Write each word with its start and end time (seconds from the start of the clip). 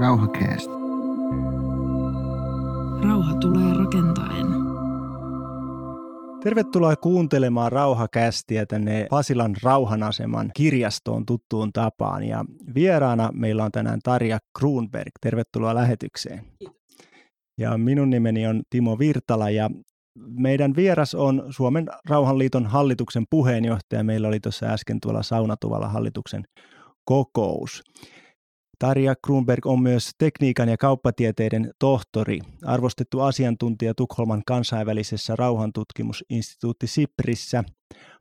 Rauhakäästä. 0.00 0.72
Rauha 3.02 3.34
tulee 3.34 3.74
rakentaen. 3.74 4.46
Tervetuloa 6.42 6.96
kuuntelemaan 6.96 7.72
Rauhakästiä 7.72 8.66
tänne 8.66 9.06
Pasilan 9.10 9.56
rauhanaseman 9.62 10.50
kirjastoon 10.56 11.26
tuttuun 11.26 11.72
tapaan. 11.72 12.24
Ja 12.24 12.44
vieraana 12.74 13.30
meillä 13.32 13.64
on 13.64 13.72
tänään 13.72 14.00
Tarja 14.02 14.38
Kruunberg. 14.58 15.10
Tervetuloa 15.20 15.74
lähetykseen. 15.74 16.44
Ja 17.58 17.78
minun 17.78 18.10
nimeni 18.10 18.46
on 18.46 18.62
Timo 18.70 18.98
Virtala 18.98 19.50
ja 19.50 19.70
meidän 20.18 20.76
vieras 20.76 21.14
on 21.14 21.44
Suomen 21.50 21.86
Rauhanliiton 22.08 22.66
hallituksen 22.66 23.24
puheenjohtaja. 23.30 24.04
Meillä 24.04 24.28
oli 24.28 24.40
tuossa 24.40 24.66
äsken 24.66 25.00
tuolla 25.00 25.22
saunatuvalla 25.22 25.88
hallituksen 25.88 26.44
kokous. 27.04 27.82
Tarja 28.80 29.14
Kruunberg 29.26 29.66
on 29.66 29.82
myös 29.82 30.10
tekniikan 30.18 30.68
ja 30.68 30.76
kauppatieteiden 30.76 31.70
tohtori, 31.78 32.38
arvostettu 32.64 33.20
asiantuntija 33.20 33.94
Tukholman 33.94 34.42
kansainvälisessä 34.46 35.36
rauhantutkimusinstituutti 35.36 36.86
SIPRissä, 36.86 37.64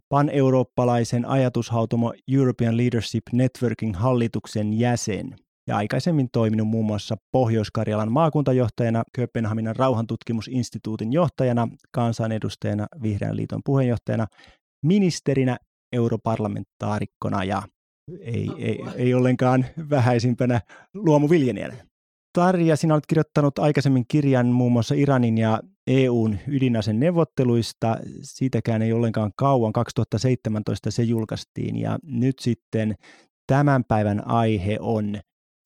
pan-eurooppalaisen 0.09 1.25
ajatushautomo 1.25 2.13
European 2.27 2.77
Leadership 2.77 3.23
Networking 3.31 3.95
hallituksen 3.95 4.79
jäsen 4.79 5.35
ja 5.67 5.77
aikaisemmin 5.77 6.27
toiminut 6.31 6.67
muun 6.67 6.85
muassa 6.85 7.15
Pohjois-Karjalan 7.31 8.11
maakuntajohtajana, 8.11 9.03
Kööpenhaminan 9.15 9.75
rauhantutkimusinstituutin 9.75 11.13
johtajana, 11.13 11.67
kansanedustajana, 11.91 12.87
Vihreän 13.01 13.35
liiton 13.35 13.61
puheenjohtajana, 13.65 14.27
ministerinä, 14.85 15.57
europarlamentaarikkona 15.93 17.43
ja 17.43 17.63
ei, 18.21 18.49
ei, 18.57 18.79
ei 18.95 19.13
ollenkaan 19.13 19.65
vähäisimpänä 19.89 20.61
luomuviljelijänä. 20.93 21.73
Tarja, 22.33 22.75
sinä 22.75 22.93
olet 22.93 23.05
kirjoittanut 23.07 23.59
aikaisemmin 23.59 24.05
kirjan 24.07 24.47
muun 24.47 24.71
muassa 24.71 24.95
Iranin 24.95 25.37
ja 25.37 25.59
EUn 25.87 26.37
ydinasen 26.47 26.99
neuvotteluista. 26.99 27.97
Siitäkään 28.21 28.81
ei 28.81 28.93
ollenkaan 28.93 29.31
kauan, 29.35 29.73
2017 29.73 30.91
se 30.91 31.03
julkaistiin 31.03 31.75
ja 31.75 31.99
nyt 32.03 32.39
sitten 32.39 32.95
tämän 33.47 33.83
päivän 33.83 34.27
aihe 34.27 34.77
on 34.79 35.19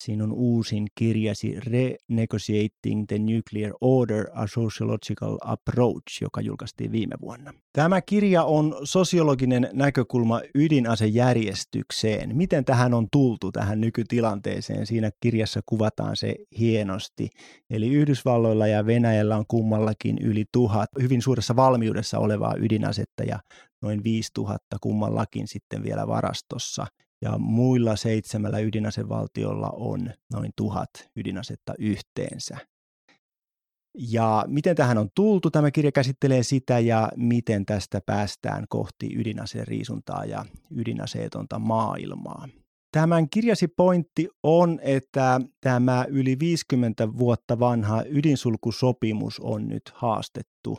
sinun 0.04 0.32
uusin 0.32 0.86
kirjasi 0.94 1.56
Renegotiating 1.60 3.04
the 3.06 3.18
Nuclear 3.18 3.72
Order, 3.80 4.26
a 4.34 4.46
Sociological 4.46 5.38
Approach, 5.40 6.22
joka 6.22 6.40
julkaistiin 6.40 6.92
viime 6.92 7.14
vuonna. 7.20 7.52
Tämä 7.72 8.00
kirja 8.00 8.44
on 8.44 8.76
sosiologinen 8.84 9.68
näkökulma 9.72 10.40
ydinasejärjestykseen. 10.54 12.36
Miten 12.36 12.64
tähän 12.64 12.94
on 12.94 13.06
tultu, 13.12 13.52
tähän 13.52 13.80
nykytilanteeseen? 13.80 14.86
Siinä 14.86 15.10
kirjassa 15.20 15.60
kuvataan 15.66 16.16
se 16.16 16.36
hienosti. 16.58 17.30
Eli 17.70 17.88
Yhdysvalloilla 17.88 18.66
ja 18.66 18.86
Venäjällä 18.86 19.36
on 19.36 19.44
kummallakin 19.48 20.18
yli 20.18 20.44
tuhat 20.52 20.90
hyvin 21.02 21.22
suuressa 21.22 21.56
valmiudessa 21.56 22.18
olevaa 22.18 22.54
ydinasetta 22.58 23.24
ja 23.24 23.40
noin 23.82 24.04
5000 24.04 24.76
kummallakin 24.80 25.48
sitten 25.48 25.82
vielä 25.82 26.06
varastossa– 26.06 26.86
ja 27.24 27.38
muilla 27.38 27.96
seitsemällä 27.96 28.58
ydinasevaltiolla 28.58 29.70
on 29.70 30.10
noin 30.32 30.50
tuhat 30.56 30.90
ydinasetta 31.16 31.74
yhteensä. 31.78 32.56
Ja 33.98 34.44
miten 34.48 34.76
tähän 34.76 34.98
on 34.98 35.08
tultu? 35.14 35.50
Tämä 35.50 35.70
kirja 35.70 35.92
käsittelee 35.92 36.42
sitä 36.42 36.78
ja 36.78 37.08
miten 37.16 37.66
tästä 37.66 38.00
päästään 38.06 38.64
kohti 38.68 39.08
ydinaseen 39.16 39.66
riisuntaa 39.66 40.24
ja 40.24 40.44
ydinaseetonta 40.70 41.58
maailmaa. 41.58 42.48
Tämän 42.92 43.30
kirjasi 43.30 43.68
pointti 43.68 44.28
on, 44.42 44.80
että 44.82 45.40
tämä 45.60 46.06
yli 46.08 46.38
50 46.38 47.18
vuotta 47.18 47.58
vanha 47.58 48.02
ydinsulkusopimus 48.06 49.40
on 49.40 49.68
nyt 49.68 49.82
haastettu 49.94 50.78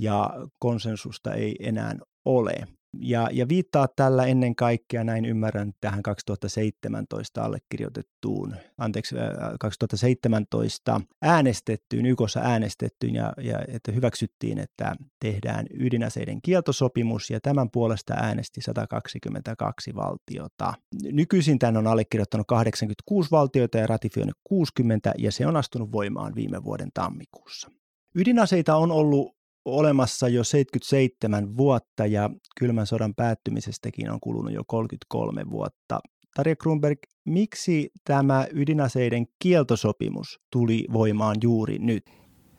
ja 0.00 0.30
konsensusta 0.58 1.34
ei 1.34 1.56
enää 1.60 1.96
ole. 2.24 2.75
Ja, 3.00 3.28
ja 3.32 3.48
viittaa 3.48 3.88
tällä 3.96 4.26
ennen 4.26 4.56
kaikkea, 4.56 5.04
näin 5.04 5.24
ymmärrän, 5.24 5.72
tähän 5.80 6.02
2017 6.02 7.44
allekirjoitettuun, 7.44 8.56
anteeksi, 8.78 9.14
2017 9.60 11.00
äänestettyyn, 11.22 12.06
YKssa 12.06 12.40
äänestettyyn, 12.40 13.14
ja, 13.14 13.32
ja 13.42 13.58
että 13.68 13.92
hyväksyttiin, 13.92 14.58
että 14.58 14.96
tehdään 15.20 15.66
ydinaseiden 15.80 16.42
kieltosopimus, 16.42 17.30
ja 17.30 17.40
tämän 17.40 17.70
puolesta 17.70 18.14
äänesti 18.14 18.60
122 18.60 19.94
valtiota. 19.94 20.74
Nykyisin 21.02 21.58
tämän 21.58 21.76
on 21.76 21.86
allekirjoittanut 21.86 22.46
86 22.46 23.30
valtiota 23.30 23.78
ja 23.78 23.86
ratifioinut 23.86 24.36
60, 24.44 25.12
ja 25.18 25.32
se 25.32 25.46
on 25.46 25.56
astunut 25.56 25.92
voimaan 25.92 26.34
viime 26.34 26.64
vuoden 26.64 26.90
tammikuussa. 26.94 27.70
Ydinaseita 28.14 28.76
on 28.76 28.90
ollut 28.90 29.35
olemassa 29.66 30.28
jo 30.28 30.44
77 30.44 31.56
vuotta 31.56 32.06
ja 32.06 32.30
kylmän 32.58 32.86
sodan 32.86 33.14
päättymisestäkin 33.14 34.10
on 34.10 34.20
kulunut 34.20 34.52
jo 34.52 34.62
33 34.66 35.50
vuotta. 35.50 36.00
Tarja 36.36 36.56
Kruunberg, 36.56 36.98
miksi 37.24 37.90
tämä 38.04 38.46
ydinaseiden 38.52 39.26
kieltosopimus 39.38 40.40
tuli 40.52 40.84
voimaan 40.92 41.36
juuri 41.42 41.78
nyt? 41.78 42.04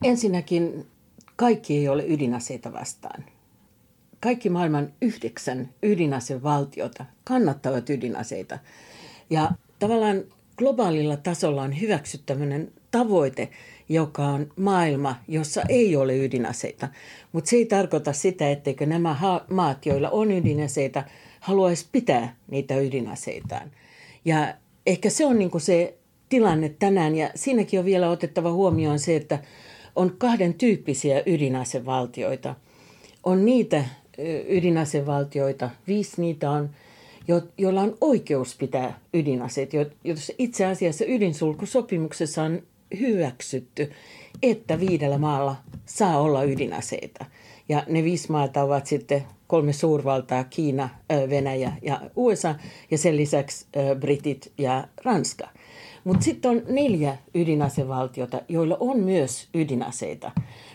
Ensinnäkin 0.04 0.86
kaikki 1.36 1.78
ei 1.78 1.88
ole 1.88 2.06
ydinaseita 2.08 2.74
vastaan. 2.74 3.26
Kaikki 4.20 4.50
maailman 4.50 4.94
yhdeksän 5.02 5.70
ydinasevaltiota 5.84 7.06
kannattavat 7.24 7.90
ydinaseita. 7.90 8.60
Ja 9.30 9.52
tavallaan 9.80 10.24
globaalilla 10.58 11.18
tasolla 11.18 11.62
on 11.62 11.82
hyväksyttäminen 11.82 12.72
tavoite, 12.92 13.50
joka 13.90 14.26
on 14.26 14.52
maailma, 14.56 15.16
jossa 15.28 15.62
ei 15.70 15.96
ole 15.96 16.18
ydinaseita. 16.18 16.88
Mutta 17.32 17.50
se 17.50 17.56
ei 17.56 17.66
tarkoita 17.66 18.14
sitä, 18.14 18.52
etteikö 18.52 18.86
nämä 18.86 19.16
maat, 19.50 19.86
joilla 19.86 20.10
on 20.10 20.32
ydinaseita, 20.32 21.04
haluaisi 21.40 21.88
pitää 21.92 22.36
niitä 22.52 22.78
ydinaseitaan. 22.78 23.72
Ja 24.26 24.54
ehkä 24.86 25.10
se 25.10 25.26
on 25.26 25.40
niinku 25.40 25.60
se 25.60 25.98
tilanne 26.30 26.70
tänään, 26.80 27.16
ja 27.16 27.30
siinäkin 27.36 27.80
on 27.80 27.86
vielä 27.86 28.10
otettava 28.10 28.52
huomioon 28.52 29.00
se, 29.00 29.16
että 29.16 29.40
on 29.96 30.16
kahden 30.18 30.54
tyyppisiä 30.54 31.24
ydinasevaltioita. 31.26 32.56
On 33.24 33.46
niitä 33.46 33.86
ydinasevaltioita, 34.48 35.70
viisi 35.88 36.22
niitä 36.22 36.52
on, 36.52 36.70
joilla 37.58 37.82
on 37.82 37.98
oikeus 38.02 38.56
pitää 38.56 39.00
ydinaseet, 39.14 39.72
jos 40.04 40.32
itse 40.38 40.66
asiassa 40.66 41.06
ydinsulkusopimuksessa 41.08 42.44
on 42.44 42.62
hyväksytty, 43.00 43.92
että 44.44 44.80
viidellä 44.80 45.18
maalla 45.18 45.56
saa 45.86 46.20
olla 46.20 46.44
ydinaseita. 46.44 47.26
Ja 47.70 47.84
ne 47.88 48.04
viisi 48.04 48.32
maata 48.32 48.64
ovat 48.64 48.86
sitten 48.86 49.24
kolme 49.48 49.74
suurvaltaa, 49.74 50.44
Kiina, 50.44 50.90
Venäjä 51.30 51.72
ja 51.82 52.02
USA, 52.16 52.56
ja 52.92 52.98
sen 52.98 53.18
lisäksi 53.18 53.66
Britit 54.00 54.52
ja 54.58 54.88
Ranska. 55.04 55.48
Mutta 56.04 56.24
sitten 56.24 56.52
on 56.52 56.62
neljä 56.70 57.18
ydinasevaltiota, 57.36 58.42
joilla 58.50 58.78
on 58.80 59.00
myös 59.00 59.48
ydinaseita, 59.54 60.32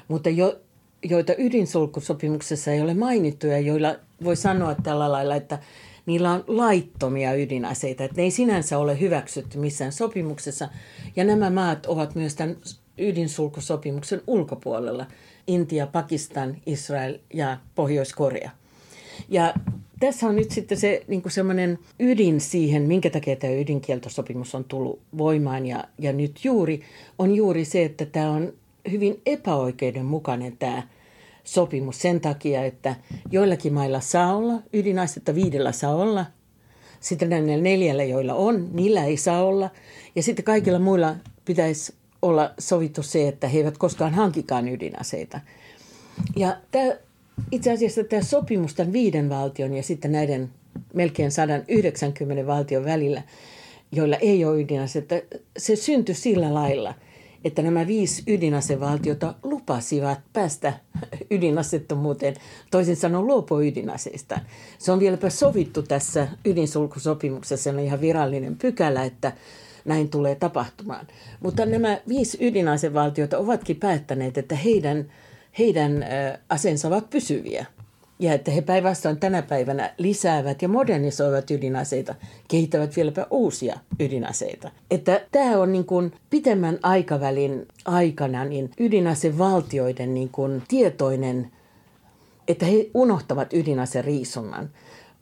mutta 0.09 0.31
jo, 0.31 0.61
joita 1.03 1.33
ydinsulkusopimuksessa 1.39 2.73
ei 2.73 2.81
ole 2.81 2.95
mainittu 2.95 3.47
ja 3.47 3.59
joilla 3.59 3.97
voi 4.25 4.37
sanoa 4.37 4.75
tällä 4.75 5.13
lailla, 5.13 5.37
että 5.37 5.59
niillä 6.07 6.33
on 6.33 6.45
laittomia 6.47 7.35
ydinaseita, 7.35 8.05
että 8.05 8.17
ne 8.17 8.23
ei 8.23 8.31
sinänsä 8.31 8.79
ole 8.79 9.01
hyväksytty 9.01 9.59
missään 9.59 9.93
sopimuksessa. 9.93 10.69
Ja 11.17 11.25
nämä 11.25 11.51
maat 11.51 11.87
ovat 11.87 12.15
myös 12.15 12.35
tämän 12.35 12.57
ydinsulkusopimuksen 12.99 14.23
ulkopuolella. 14.27 15.07
Intia, 15.47 15.87
Pakistan, 15.87 16.57
Israel 16.67 17.19
ja 17.35 17.59
Pohjois-Korea. 17.75 18.51
Ja 19.29 19.55
tässä 20.01 20.27
on 20.27 20.37
nyt 20.37 20.51
sitten 20.51 20.79
se 20.79 21.05
niin 21.09 21.23
semmoinen 21.29 21.79
ydin 22.01 22.41
siihen, 22.41 22.83
minkä 22.83 23.11
takia 23.11 23.37
tämä 23.37 23.53
ydinkieltosopimus 23.53 24.55
on 24.55 24.65
tullut 24.65 25.01
voimaan 25.19 25.67
ja, 25.67 25.85
ja 25.99 26.13
nyt 26.13 26.45
juuri, 26.45 26.81
on 27.19 27.35
juuri 27.35 27.65
se, 27.65 27.85
että 27.85 28.07
tämä 28.07 28.31
on 28.31 28.53
hyvin 28.91 29.21
epäoikeudenmukainen 29.27 30.57
tämä 30.57 30.83
sopimus 31.45 32.03
sen 32.03 32.21
takia, 32.21 32.65
että 32.65 32.97
joillakin 33.31 33.73
mailla 33.73 34.01
saa 34.01 34.37
olla 34.37 34.55
ydinasetta, 34.73 35.35
viidellä 35.35 35.73
saa 35.73 35.95
olla. 35.95 36.27
Sitten 37.01 37.31
näillä 37.31 37.57
neljällä, 37.57 38.05
joilla 38.05 38.35
on, 38.35 38.69
niillä 38.73 39.05
ei 39.05 39.17
saa 39.17 39.45
olla. 39.45 39.71
Ja 40.17 40.23
sitten 40.23 40.45
kaikilla 40.45 40.79
muilla 40.79 41.17
pitäisi 41.45 41.95
olla 42.23 42.51
sovittu 42.59 43.03
se, 43.03 43.29
että 43.29 43.49
he 43.49 43.59
eivät 43.59 43.79
koskaan 43.79 44.15
hankikaan 44.15 44.69
ydinaseita. 44.69 45.41
Ja 46.37 46.57
tämä, 46.71 46.93
itse 47.51 47.73
asiassa 47.73 48.05
tämä 48.05 48.23
sopimus 48.23 48.75
tämän 48.75 48.93
viiden 48.93 49.29
valtion 49.29 49.75
ja 49.75 49.83
sitten 49.83 50.13
näiden 50.13 50.51
melkein 50.95 51.31
190 51.31 52.47
valtion 52.47 52.85
välillä, 52.85 53.23
joilla 53.93 54.17
ei 54.17 54.45
ole 54.45 54.61
ydinaseita, 54.61 55.15
se 55.59 55.77
syntyi 55.77 56.15
sillä 56.15 56.55
lailla– 56.55 56.95
että 57.45 57.63
nämä 57.63 57.87
viisi 57.87 58.23
ydinasevaltiota 58.27 59.35
lupasivat 59.43 60.19
päästä 60.33 60.73
ydinasettomuuteen, 61.31 62.35
toisin 62.71 62.97
sanoen 62.97 63.27
luopua 63.27 63.63
ydinaseista. 63.63 64.41
Se 64.79 64.93
on 64.93 65.01
vieläpä 65.01 65.31
sovittu 65.31 65.83
tässä 65.83 66.29
ydinsulkusopimuksessa, 66.45 67.63
se 67.63 67.71
on 67.71 67.81
ihan 67.81 68.01
virallinen 68.01 68.57
pykälä, 68.57 69.05
että 69.05 69.33
näin 69.85 70.09
tulee 70.09 70.35
tapahtumaan. 70.35 71.07
Mutta 71.41 71.67
nämä 71.67 71.99
viisi 72.09 72.39
ydinasevaltiota 72.41 73.39
ovatkin 73.39 73.77
päättäneet, 73.77 74.39
että 74.39 74.57
heidän, 74.57 75.13
heidän 75.59 76.05
aseensa 76.49 76.89
ovat 76.89 77.11
pysyviä. 77.11 77.67
Ja 78.23 78.33
että 78.33 78.51
he 78.51 78.61
päinvastoin 78.61 79.17
tänä 79.17 79.43
päivänä 79.43 79.95
lisäävät 79.99 80.63
ja 80.63 80.69
modernisoivat 80.69 81.51
ydinaseita, 81.51 82.15
kehittävät 82.49 82.97
vieläpä 82.97 83.27
uusia 83.31 83.79
ydinaseita. 84.01 84.71
Että 84.91 85.21
tämä 85.33 85.59
on 85.59 85.73
niin 85.73 85.85
kuin 85.85 86.13
pitemmän 86.31 86.79
aikavälin 86.83 87.69
aikana 87.85 88.45
niin 88.45 88.71
ydinasevaltioiden 88.81 90.15
niin 90.15 90.29
kuin 90.29 90.63
tietoinen, 90.69 91.51
että 92.49 92.67
he 92.67 92.91
unohtavat 92.95 93.53
ydinaseriisunnan, 93.53 94.71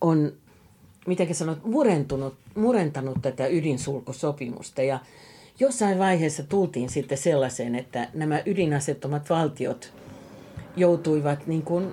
on 0.00 0.32
miten 1.06 1.34
sanot, 1.34 1.64
murentunut, 1.64 2.34
murentanut 2.54 3.18
tätä 3.22 3.46
ydinsulkusopimusta. 3.46 4.82
Ja 4.82 4.98
jossain 5.60 5.98
vaiheessa 5.98 6.42
tultiin 6.42 6.88
sitten 6.88 7.18
sellaiseen, 7.18 7.74
että 7.74 8.08
nämä 8.14 8.42
ydinasettomat 8.46 9.30
valtiot 9.30 9.92
joutuivat 10.76 11.46
niin 11.46 11.62
kuin 11.62 11.92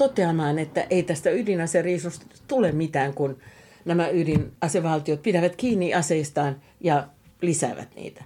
toteamaan, 0.00 0.58
että 0.58 0.86
ei 0.90 1.02
tästä 1.02 1.30
ydinaseriisusta 1.30 2.26
tule 2.48 2.72
mitään, 2.72 3.14
kun 3.14 3.38
nämä 3.84 4.08
ydinasevaltiot 4.08 5.22
pidävät 5.22 5.56
kiinni 5.56 5.94
aseistaan 5.94 6.60
ja 6.80 7.08
lisäävät 7.42 7.88
niitä. 7.94 8.24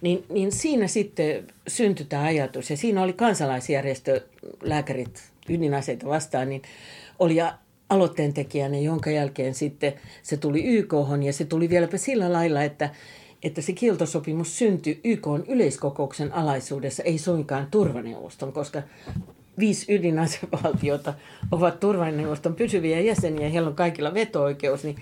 Niin, 0.00 0.24
niin 0.28 0.52
siinä 0.52 0.86
sitten 0.86 1.46
syntyi 1.68 2.06
tämä 2.06 2.22
ajatus, 2.22 2.70
ja 2.70 2.76
siinä 2.76 3.02
oli 3.02 3.12
kansalaisjärjestö, 3.12 4.20
lääkärit 4.62 5.22
ydinaseita 5.48 6.06
vastaan, 6.06 6.48
niin 6.48 6.62
oli 7.18 7.36
aloitteen 7.88 8.34
tekijänä, 8.34 8.78
jonka 8.78 9.10
jälkeen 9.10 9.54
sitten 9.54 9.92
se 10.22 10.36
tuli 10.36 10.64
YK 10.64 10.92
ja 11.24 11.32
se 11.32 11.44
tuli 11.44 11.68
vieläpä 11.70 11.96
sillä 11.96 12.32
lailla, 12.32 12.62
että, 12.62 12.90
että 13.42 13.62
se 13.62 13.72
kieltosopimus 13.72 14.58
syntyi 14.58 15.00
YK 15.04 15.26
yleiskokouksen 15.48 16.32
alaisuudessa, 16.32 17.02
ei 17.02 17.18
suinkaan 17.18 17.66
turvaneuvoston, 17.70 18.52
koska 18.52 18.82
viisi 19.58 19.94
ydinasevaltiota 19.94 21.14
ovat 21.52 21.80
turvaneuvoston 21.80 22.54
pysyviä 22.54 23.00
jäseniä, 23.00 23.48
heillä 23.48 23.68
on 23.68 23.76
kaikilla 23.76 24.14
veto-oikeus, 24.14 24.84
niin 24.84 24.96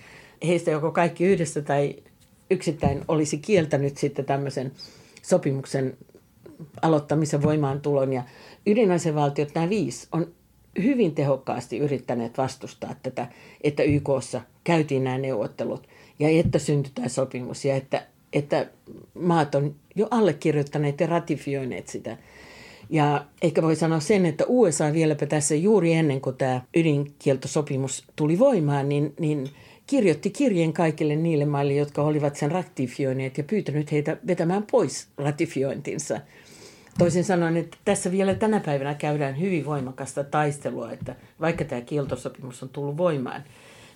heistä 0.46 0.70
joko 0.70 0.92
kaikki 0.92 1.24
yhdessä 1.24 1.62
tai 1.62 1.96
yksittäin 2.50 3.04
olisi 3.08 3.38
kieltänyt 3.38 3.96
sitten 3.96 4.24
tämmöisen 4.24 4.72
sopimuksen 5.22 5.96
aloittamisen 6.82 7.42
voimaantulon. 7.42 8.12
Ja 8.12 8.22
ydinasevaltiot, 8.66 9.54
nämä 9.54 9.68
viisi, 9.68 10.08
on 10.12 10.26
hyvin 10.82 11.14
tehokkaasti 11.14 11.78
yrittäneet 11.78 12.38
vastustaa 12.38 12.94
tätä, 13.02 13.26
että 13.60 13.82
YKssa 13.82 14.40
käytiin 14.64 15.04
nämä 15.04 15.18
neuvottelut 15.18 15.88
ja 16.18 16.28
että 16.28 16.58
syntyi 16.58 16.92
tämä 16.94 17.08
sopimus 17.08 17.64
ja 17.64 17.76
että, 17.76 18.06
että 18.32 18.66
maat 19.14 19.54
on 19.54 19.74
jo 19.94 20.08
allekirjoittaneet 20.10 21.00
ja 21.00 21.06
ratifioineet 21.06 21.88
sitä. 21.88 22.16
Ja 22.90 23.24
ehkä 23.42 23.62
voi 23.62 23.76
sanoa 23.76 24.00
sen, 24.00 24.26
että 24.26 24.44
USA 24.48 24.92
vieläpä 24.92 25.26
tässä 25.26 25.54
juuri 25.54 25.92
ennen 25.92 26.20
kuin 26.20 26.36
tämä 26.36 26.60
ydinkieltosopimus 26.76 28.04
tuli 28.16 28.38
voimaan, 28.38 28.88
niin, 28.88 29.14
niin 29.20 29.50
kirjoitti 29.86 30.30
kirjeen 30.30 30.72
kaikille 30.72 31.16
niille 31.16 31.44
maille, 31.44 31.72
jotka 31.72 32.02
olivat 32.02 32.36
sen 32.36 32.50
ratifioineet 32.50 33.38
ja 33.38 33.44
pyytänyt 33.44 33.92
heitä 33.92 34.16
vetämään 34.26 34.64
pois 34.70 35.08
ratifiointinsa– 35.18 36.20
Toisin 36.98 37.24
sanoen, 37.24 37.56
että 37.56 37.76
tässä 37.84 38.12
vielä 38.12 38.34
tänä 38.34 38.60
päivänä 38.60 38.94
käydään 38.94 39.40
hyvin 39.40 39.66
voimakasta 39.66 40.24
taistelua, 40.24 40.92
että 40.92 41.16
vaikka 41.40 41.64
tämä 41.64 41.80
kieltosopimus 41.80 42.62
on 42.62 42.68
tullut 42.68 42.96
voimaan, 42.96 43.44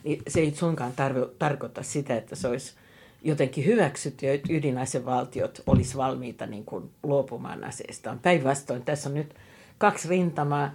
niin 0.04 0.22
se 0.28 0.40
ei 0.40 0.50
suinkaan 0.54 0.92
tarvo, 0.96 1.30
tarkoita 1.38 1.82
sitä, 1.82 2.16
että 2.16 2.36
se 2.36 2.48
olisi 2.48 2.74
jotenkin 3.22 3.66
hyväksytty 3.66 4.26
ja 4.26 4.38
ydinasevaltiot 4.48 5.62
olisi 5.66 5.96
valmiita 5.96 6.46
niin 6.46 6.64
kuin 6.64 6.90
luopumaan 7.02 7.64
aseestaan. 7.64 8.18
Päinvastoin 8.18 8.82
tässä 8.82 9.08
on 9.08 9.14
nyt 9.14 9.34
kaksi 9.78 10.08
rintamaa, 10.08 10.70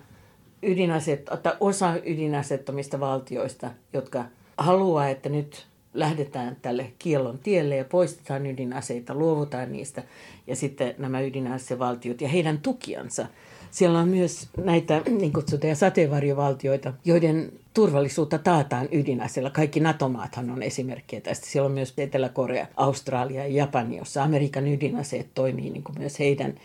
ydinaset, 0.63 1.29
osa 1.59 1.93
ydinasettomista 2.05 2.99
valtioista, 2.99 3.71
jotka 3.93 4.25
haluaa, 4.57 5.09
että 5.09 5.29
nyt 5.29 5.65
lähdetään 5.93 6.57
tälle 6.61 6.93
kiellon 6.99 7.39
tielle 7.39 7.75
ja 7.75 7.85
poistetaan 7.85 8.45
ydinaseita, 8.45 9.15
luovutaan 9.15 9.71
niistä 9.71 10.03
ja 10.47 10.55
sitten 10.55 10.95
nämä 10.97 11.21
ydinasevaltiot 11.21 12.21
ja 12.21 12.27
heidän 12.27 12.57
tukiansa. 12.57 13.25
Siellä 13.73 13.99
on 13.99 14.07
myös 14.07 14.49
näitä 14.57 15.01
niin 15.09 15.33
kutsuttuja 15.33 15.75
sateenvarjovaltioita, 15.75 16.93
joiden 17.05 17.51
turvallisuutta 17.73 18.37
taataan 18.37 18.87
ydinaseilla. 18.91 19.49
Kaikki 19.49 19.79
NATO-maathan 19.79 20.49
on 20.49 20.63
esimerkkejä 20.63 21.21
tästä. 21.21 21.47
Siellä 21.47 21.65
on 21.65 21.71
myös 21.71 21.93
Etelä-Korea, 21.97 22.67
Australia 22.75 23.47
ja 23.47 23.53
Japani, 23.53 23.97
jossa 23.97 24.23
Amerikan 24.23 24.67
ydinaseet 24.67 25.27
toimii 25.33 25.69
niin 25.69 25.83
kuin 25.83 25.99
myös 25.99 26.19
heidän 26.19 26.55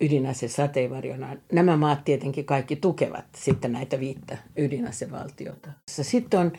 ydinase 0.00 0.48
sateenvarjonaan. 0.48 1.38
Nämä 1.52 1.76
maat 1.76 2.04
tietenkin 2.04 2.44
kaikki 2.44 2.76
tukevat 2.76 3.24
sitten 3.36 3.72
näitä 3.72 4.00
viittä 4.00 4.38
ydinasevaltiota. 4.56 5.68
Sitten 5.88 6.40
on 6.40 6.52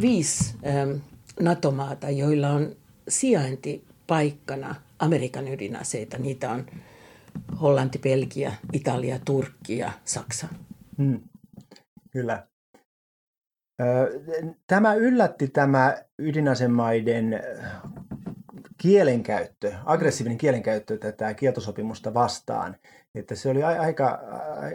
viisi 0.00 0.54
ähm, 0.66 0.90
NATO-maata, 1.40 2.10
joilla 2.10 2.50
on 2.50 2.76
sijaintipaikkana 3.08 4.74
Amerikan 4.98 5.48
ydinaseita. 5.48 6.18
Niitä 6.18 6.50
on 6.50 6.66
Hollanti, 7.60 7.98
Belgia, 7.98 8.52
Italia, 8.72 9.18
Turkki 9.24 9.78
ja 9.78 9.92
Saksa. 10.04 10.48
Hmm. 10.98 11.20
Kyllä. 12.10 12.46
Tämä 14.66 14.94
yllätti 14.94 15.48
tämä 15.48 15.96
ydinasemaiden 16.18 17.40
kielenkäyttö, 18.82 19.72
aggressiivinen 19.84 20.38
kielenkäyttö 20.38 20.98
tätä 20.98 21.34
kieltosopimusta 21.34 22.14
vastaan. 22.14 22.76
Että 23.14 23.34
se 23.34 23.48
oli 23.48 23.62
aika, 23.62 24.20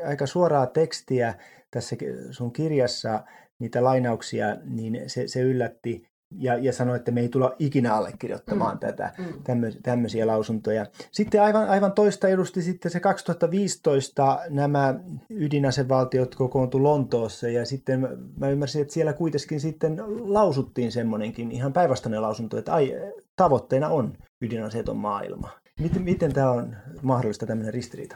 aika 0.08 0.26
suoraa 0.26 0.68
tekstiä 0.68 1.34
tässä 1.72 1.96
sun 2.32 2.54
kirjassa, 2.54 3.24
niitä 3.60 3.84
lainauksia, 3.84 4.46
niin 4.64 5.02
se, 5.08 5.28
se 5.28 5.42
yllätti 5.42 6.09
ja, 6.38 6.58
ja 6.58 6.74
sanoi, 6.74 6.96
että 6.96 7.12
me 7.12 7.22
ei 7.22 7.30
tulla 7.30 7.56
ikinä 7.60 7.96
allekirjoittamaan 7.96 8.76
mm. 8.76 8.80
tätä, 8.80 9.14
mm. 9.18 9.74
tämmöisiä 9.84 10.28
lausuntoja. 10.28 10.86
Sitten 11.12 11.42
aivan, 11.42 11.70
aivan 11.70 11.92
toista 11.92 12.28
edusti 12.28 12.62
sitten 12.62 12.92
se 12.92 13.00
2015 13.00 14.40
nämä 14.50 14.96
ydinasevaltiot 15.30 16.36
kokoontu 16.36 16.84
Lontoossa 16.84 17.50
ja 17.50 17.66
sitten 17.66 18.08
mä 18.38 18.50
ymmärsin, 18.50 18.82
että 18.82 18.94
siellä 18.94 19.14
kuitenkin 19.14 19.60
sitten 19.60 19.98
lausuttiin 20.34 20.92
semmoinenkin 20.92 21.52
ihan 21.52 21.74
päinvastainen 21.74 22.22
lausunto, 22.22 22.58
että 22.58 22.74
ai, 22.74 22.96
tavoitteena 23.36 23.90
on 23.90 24.18
ydinaseeton 24.42 24.98
maailma. 24.98 25.50
Miten, 25.80 26.02
miten 26.02 26.34
tämä 26.34 26.52
on 26.52 26.76
mahdollista 27.02 27.46
tämmöinen 27.46 27.74
ristiriita? 27.74 28.16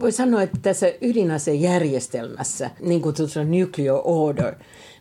Voi 0.00 0.12
sanoa, 0.12 0.42
että 0.42 0.58
tässä 0.62 0.86
ydinasejärjestelmässä, 1.02 2.70
niin 2.80 3.02
kutsutaan 3.02 3.50
nuclear 3.50 4.00
order, 4.04 4.54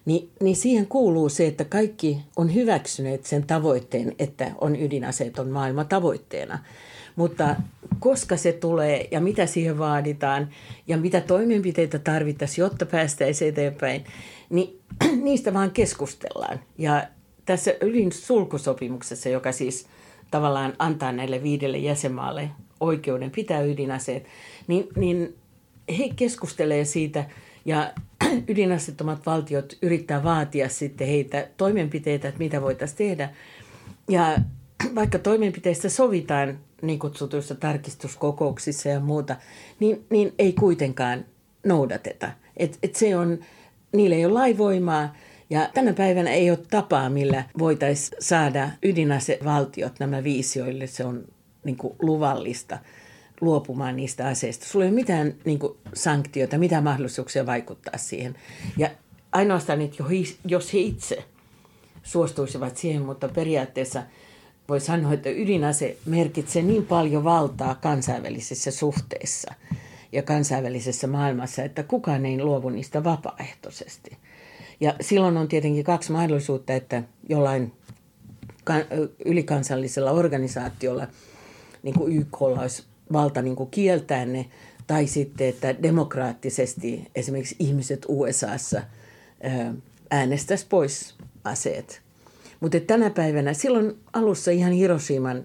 niin, 0.06 0.30
niin 0.42 0.56
siihen 0.56 0.88
kuuluu 0.88 1.30
se, 1.30 1.48
että 1.48 1.66
kaikki 1.66 2.18
on 2.36 2.56
hyväksyneet 2.56 3.26
sen 3.26 3.44
tavoitteen, 3.44 4.16
että 4.20 4.52
on 4.62 4.76
ydinaseeton 4.76 5.50
maailma 5.50 5.84
tavoitteena. 5.84 6.60
Mutta 7.16 7.56
koska 8.00 8.38
se 8.38 8.52
tulee 8.52 9.08
ja 9.12 9.22
mitä 9.22 9.46
siihen 9.46 9.78
vaaditaan 9.78 10.50
ja 10.88 10.98
mitä 10.98 11.22
toimenpiteitä 11.22 12.00
tarvittaisiin, 12.00 12.64
jotta 12.64 12.86
päästäisiin 12.86 13.50
eteenpäin, 13.50 14.06
niin 14.50 14.80
niistä 15.24 15.54
vaan 15.54 15.72
keskustellaan. 15.72 16.60
Ja 16.78 17.08
tässä 17.46 17.74
ydinsulkusopimuksessa, 17.82 19.30
joka 19.30 19.52
siis 19.52 19.88
tavallaan 20.32 20.74
antaa 20.80 21.12
näille 21.12 21.44
viidelle 21.44 21.78
jäsenmaalle 21.78 22.50
oikeuden 22.80 23.32
pitää 23.32 23.62
ydinaseet, 23.62 24.26
niin, 24.68 24.88
niin 24.96 25.36
he 25.98 26.10
keskustelee 26.16 26.86
siitä 26.86 27.26
ja 27.66 27.94
ydinasettomat 28.48 29.26
valtiot 29.26 29.78
yrittää 29.82 30.24
vaatia 30.24 30.70
sitten 30.70 31.08
heitä 31.08 31.48
toimenpiteitä, 31.58 32.28
että 32.28 32.40
mitä 32.40 32.62
voitaisiin 32.62 32.98
tehdä. 32.98 33.30
Ja 34.10 34.38
vaikka 34.96 35.20
toimenpiteistä 35.20 35.90
sovitaan 35.90 36.60
niin 36.82 37.00
kutsutuissa 37.00 37.56
tarkistuskokouksissa 37.56 38.90
ja 38.90 39.00
muuta, 39.00 39.36
niin, 39.80 40.06
niin 40.10 40.34
ei 40.40 40.54
kuitenkaan 40.54 41.26
noudateta. 41.66 42.32
Et, 42.58 42.80
et 42.84 42.96
se 42.96 43.16
on, 43.16 43.40
niillä 43.94 44.16
ei 44.16 44.26
ole 44.26 44.34
laivoimaa 44.34 45.16
ja 45.50 45.70
tänä 45.74 45.94
päivänä 45.94 46.32
ei 46.32 46.50
ole 46.50 46.60
tapaa, 46.72 47.10
millä 47.10 47.44
voitaisiin 47.60 48.18
saada 48.24 48.70
ydinasevaltiot, 48.84 50.00
nämä 50.00 50.24
viisi, 50.24 50.60
joille 50.60 50.88
se 50.88 51.06
on 51.06 51.24
niin 51.64 51.78
kuin 51.78 51.96
luvallista– 52.02 52.80
luopumaan 53.42 53.96
niistä 53.96 54.28
aseista. 54.28 54.66
Sulla 54.66 54.86
ei 54.86 54.90
ole 54.90 54.96
mitään 54.96 55.34
niin 55.46 55.60
kuin, 55.60 55.78
sanktioita, 55.94 56.58
mitään 56.58 56.84
mahdollisuuksia 56.84 57.46
vaikuttaa 57.46 57.98
siihen. 57.98 58.36
Ja 58.78 58.90
ainoastaan, 59.32 59.82
että 59.82 60.04
jos 60.46 60.74
he 60.74 60.80
itse 60.80 61.26
suostuisivat 62.04 62.78
siihen, 62.78 63.02
mutta 63.02 63.30
periaatteessa 63.30 64.04
voi 64.70 64.80
sanoa, 64.80 65.14
että 65.14 65.30
ydinase 65.30 65.98
merkitsee 66.06 66.64
niin 66.64 66.86
paljon 66.86 67.24
valtaa 67.24 67.76
kansainvälisissä 67.76 68.72
suhteissa 68.72 69.54
ja 70.12 70.24
kansainvälisessä 70.24 71.08
maailmassa, 71.08 71.64
että 71.64 71.84
kukaan 71.84 72.26
ei 72.26 72.44
luovu 72.44 72.70
niistä 72.70 73.04
vapaaehtoisesti. 73.04 74.18
Ja 74.80 74.96
silloin 75.02 75.38
on 75.38 75.48
tietenkin 75.48 75.84
kaksi 75.84 76.12
mahdollisuutta, 76.12 76.74
että 76.74 77.04
jollain 77.30 77.74
ylikansallisella 79.26 80.12
organisaatiolla, 80.12 81.08
niin 81.84 81.96
kuin 81.96 82.14
YKlla 82.18 82.62
olisi 82.62 82.84
valta 83.14 83.42
niin 83.42 83.56
kuin 83.56 83.70
kieltää 83.70 84.26
ne, 84.26 84.46
tai 84.88 85.08
sitten, 85.08 85.48
että 85.48 85.84
demokraattisesti 85.84 87.08
esimerkiksi 87.16 87.56
ihmiset 87.60 88.06
USAssa 88.08 88.82
äänestäisi 90.12 90.66
pois 90.70 91.16
aseet. 91.44 92.02
Mutta 92.60 92.80
tänä 92.80 93.10
päivänä, 93.10 93.54
silloin 93.54 93.98
alussa 94.14 94.52
ihan 94.52 94.72
Hiroshiman 94.72 95.44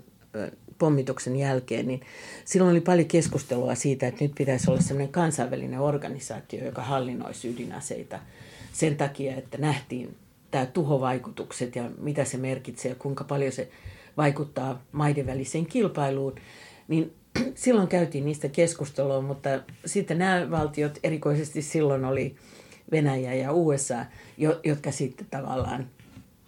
pommituksen 0.79 1.37
jälkeen, 1.37 1.89
niin 1.89 2.01
silloin 2.45 2.71
oli 2.71 2.81
paljon 2.81 3.09
keskustelua 3.09 3.75
siitä, 3.75 4.07
että 4.07 4.25
nyt 4.25 4.33
pitäisi 4.35 4.71
olla 4.71 4.81
sellainen 4.81 5.13
kansainvälinen 5.13 5.81
organisaatio, 5.81 6.65
joka 6.65 6.83
hallinnoisi 6.83 7.49
ydinaseita 7.49 8.19
sen 8.73 8.97
takia, 8.97 9.37
että 9.37 9.59
nähtiin 9.59 10.17
tämä 10.51 10.67
tuhovaikutukset 10.67 11.77
ja 11.77 11.91
mitä 11.99 12.25
se 12.25 12.37
merkitsee 12.37 12.89
ja 12.89 12.95
kuinka 12.95 13.25
paljon 13.25 13.53
se 13.53 13.69
vaikuttaa 14.17 14.83
maiden 14.93 15.27
väliseen 15.27 15.67
kilpailuun, 15.67 16.35
niin 16.89 17.13
silloin 17.55 17.89
käytiin 17.89 18.25
niistä 18.25 18.49
keskustelua, 18.49 19.21
mutta 19.21 19.49
sitten 19.87 20.19
nämä 20.19 20.51
valtiot, 20.51 20.99
erikoisesti 21.05 21.63
silloin 21.63 22.05
oli 22.05 22.37
Venäjä 22.93 23.35
ja 23.35 23.53
USA, 23.53 24.05
jotka 24.65 24.91
sitten 24.91 25.27
tavallaan 25.31 25.87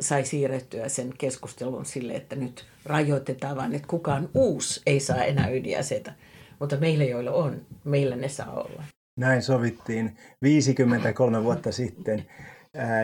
sai 0.00 0.25
siirrettyä 0.25 0.88
sen 0.88 1.12
keskustelun 1.18 1.85
sille, 1.85 2.12
että 2.12 2.37
nyt 2.37 2.64
rajoitetaan 2.85 3.57
vaan, 3.57 3.75
että 3.75 3.88
kukaan 3.88 4.28
uusi 4.35 4.83
ei 4.87 5.00
saa 5.00 5.25
enää 5.25 5.49
ydinaseita. 5.49 6.12
Mutta 6.59 6.76
meillä, 6.76 7.04
joilla 7.04 7.30
on, 7.30 7.61
meillä 7.85 8.16
ne 8.16 8.28
saa 8.28 8.52
olla. 8.52 8.85
Näin 9.16 9.42
sovittiin 9.42 10.16
53 10.42 11.45
vuotta 11.45 11.73
sitten. 11.73 12.25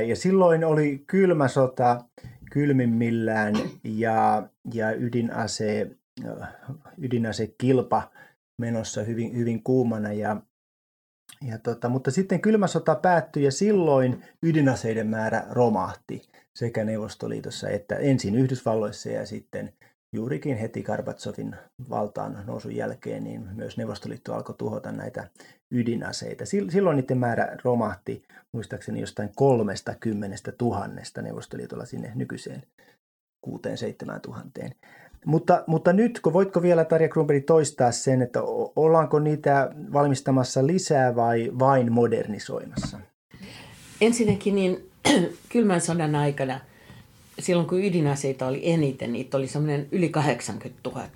Ja 0.07 0.17
silloin 0.17 0.65
oli 0.65 1.05
kylmä 1.07 1.49
sota 1.49 2.05
kylmimmillään 2.51 3.55
ja, 3.85 4.49
ja 4.75 4.93
ydinase, 4.93 5.91
ydinasekilpa 6.99 8.11
menossa 8.61 9.03
hyvin, 9.03 9.37
hyvin 9.37 9.63
kuumana. 9.63 10.13
Ja, 10.13 10.37
ja 11.49 11.59
tota, 11.59 11.89
mutta 11.89 12.11
sitten 12.11 12.41
kylmä 12.41 12.67
sota 12.67 12.95
päättyi 12.95 13.45
ja 13.45 13.53
silloin 13.53 14.25
ydinaseiden 14.43 15.07
määrä 15.07 15.47
romahti 15.51 16.23
sekä 16.55 16.85
Neuvostoliitossa 16.85 17.69
että 17.69 17.97
ensin 17.97 18.35
Yhdysvalloissa 18.35 19.09
ja 19.09 19.27
sitten 19.27 19.73
juurikin 20.13 20.57
heti 20.57 20.83
Karbatsovin 20.83 21.57
valtaan 21.91 22.45
nousun 22.47 22.77
jälkeen, 22.77 23.25
niin 23.25 23.49
myös 23.55 23.77
Neuvostoliitto 23.77 24.35
alkoi 24.35 24.55
tuhota 24.59 24.93
näitä 24.93 25.29
ydinaseita. 25.71 26.45
Silloin 26.47 26.97
niiden 26.97 27.19
määrä 27.19 27.57
romahti 27.65 28.23
muistaakseni 28.53 29.01
jostain 29.01 29.31
kolmesta 29.37 29.95
kymmenestä 30.01 30.53
tuhannesta 30.53 31.23
Neuvostoliitolla 31.23 31.85
sinne 31.85 32.13
nykyiseen 32.15 32.63
kuuteen 33.41 33.79
seitsemään 33.79 34.21
tuhanteen. 34.21 34.75
Mutta, 35.25 35.65
mutta 35.67 35.93
nyt, 35.93 36.21
kun 36.21 36.33
voitko 36.33 36.63
vielä 36.63 36.85
Tarja 36.85 37.09
Kruunberg 37.09 37.45
toistaa 37.45 37.93
sen, 37.93 38.23
että 38.23 38.43
ollaanko 38.77 39.19
niitä 39.19 39.71
valmistamassa 39.93 40.67
lisää 40.67 41.17
vai 41.17 41.53
vain 41.59 41.93
modernisoimassa? 41.93 42.99
Ensinnäkin 44.01 44.55
niin 44.55 44.91
kylmän 45.53 45.81
sodan 45.81 46.15
aikana, 46.15 46.61
silloin 47.39 47.69
kun 47.69 47.85
ydinaseita 47.85 48.47
oli 48.47 48.61
eniten, 48.63 49.13
niitä 49.13 49.37
oli 49.37 49.49
semmoinen 49.49 49.87
yli 49.93 50.09
80 50.09 50.91
000. 50.91 51.09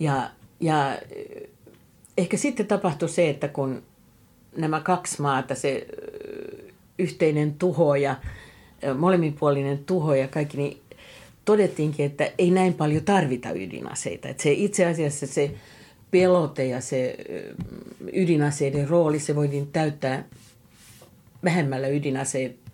Ja, 0.00 0.30
ja 0.60 0.94
eh, 0.94 1.48
ehkä 2.18 2.36
sitten 2.36 2.66
tapahtui 2.66 3.08
se, 3.08 3.30
että 3.30 3.48
kun 3.48 3.82
nämä 4.56 4.80
kaksi 4.80 5.22
maata, 5.22 5.54
se 5.54 5.70
eh, 5.76 6.74
yhteinen 6.98 7.54
tuho 7.54 7.94
ja 7.94 8.16
eh, 8.82 8.96
molemminpuolinen 8.96 9.78
tuho 9.78 10.14
ja 10.14 10.28
kaikki, 10.28 10.56
niin 10.56 10.80
todettiinkin, 11.44 12.06
että 12.06 12.30
ei 12.38 12.50
näin 12.50 12.74
paljon 12.74 13.04
tarvita 13.04 13.52
ydinaseita. 13.52 14.28
Että 14.28 14.42
se 14.42 14.52
itse 14.52 14.86
asiassa 14.86 15.26
se 15.26 15.50
pelote 16.10 16.66
ja 16.66 16.80
se 16.80 17.16
ydinaseiden 18.12 18.88
rooli, 18.88 19.18
se 19.18 19.36
voitiin 19.36 19.66
täyttää 19.72 20.24
vähemmällä 21.44 21.88
ydinaseita 21.88 22.64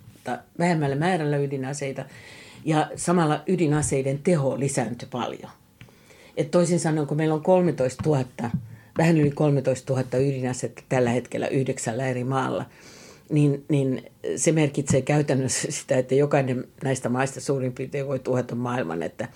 vähemmällä 0.58 0.96
määrällä 0.96 1.36
ydinaseita 1.36 2.04
ja 2.64 2.90
samalla 2.96 3.42
ydinaseiden 3.46 4.18
teho 4.18 4.58
lisääntyi 4.58 5.08
paljon. 5.10 5.50
Et 6.36 6.50
toisin 6.50 6.80
sanoen, 6.80 7.06
kun 7.06 7.16
meillä 7.16 7.34
on 7.34 7.42
13 7.42 8.02
000, 8.06 8.24
vähän 8.98 9.18
yli 9.18 9.30
13 9.30 9.92
000 9.92 10.18
ydinasetta 10.18 10.82
tällä 10.88 11.10
hetkellä 11.10 11.48
yhdeksällä 11.48 12.06
eri 12.06 12.24
maalla, 12.24 12.64
niin, 13.30 13.64
niin 13.68 14.10
se 14.36 14.52
merkitsee 14.52 15.02
käytännössä 15.02 15.68
sitä, 15.80 15.98
että 15.98 16.14
jokainen 16.14 16.64
näistä 16.84 17.08
maista 17.08 17.40
suurin 17.40 17.72
piirtein 17.72 18.06
voi 18.06 18.18
tuhota 18.18 18.54
maailman. 18.54 19.02
Että 19.02 19.28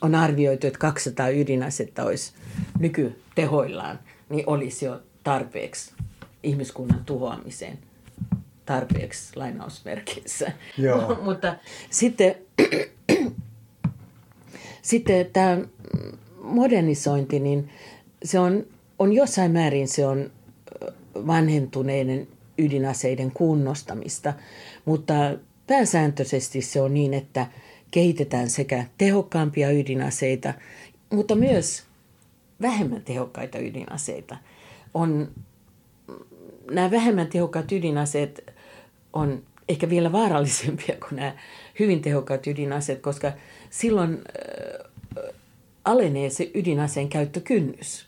on 0.00 0.14
arvioitu, 0.14 0.66
että 0.66 0.78
200 0.78 1.28
ydinasetta 1.28 2.04
olisi 2.04 2.32
nykytehoillaan, 2.78 3.98
niin 4.28 4.44
olisi 4.46 4.84
jo 4.84 5.00
tarpeeksi 5.24 5.92
ihmiskunnan 6.42 7.04
tuhoamiseen 7.04 7.78
tarpeeksi 8.66 9.36
lainausmerkeissä. 9.36 10.52
Joo. 10.78 11.18
Mutta 11.24 11.56
sitten, 11.90 12.34
sitten 14.82 15.26
tämä 15.32 15.58
modernisointi, 16.42 17.40
niin 17.40 17.70
se 18.24 18.38
on, 18.38 18.66
on 18.98 19.12
jossain 19.12 19.50
määrin 19.50 19.88
se 19.88 20.06
on 20.06 20.30
vanhentuneiden 21.26 22.28
ydinaseiden 22.58 23.30
kunnostamista, 23.30 24.34
mutta 24.84 25.14
pääsääntöisesti 25.66 26.62
se 26.62 26.80
on 26.80 26.94
niin, 26.94 27.14
että 27.14 27.46
kehitetään 27.90 28.50
sekä 28.50 28.84
tehokkaampia 28.98 29.70
ydinaseita, 29.70 30.54
mutta 31.10 31.34
myös 31.34 31.84
vähemmän 32.62 33.02
tehokkaita 33.02 33.58
ydinaseita. 33.58 34.36
On 34.94 35.28
nämä 36.70 36.90
vähemmän 36.90 37.26
tehokkaat 37.26 37.72
ydinaseet 37.72 38.54
on 39.12 39.42
ehkä 39.68 39.90
vielä 39.90 40.12
vaarallisempia 40.12 40.96
kuin 41.08 41.16
nämä 41.16 41.36
hyvin 41.78 42.02
tehokkaat 42.02 42.46
ydinaseet, 42.46 43.02
koska 43.02 43.32
silloin 43.70 44.12
äh, 44.12 45.34
alenee 45.84 46.30
se 46.30 46.50
ydinaseen 46.54 47.08
käyttökynnys. 47.08 48.07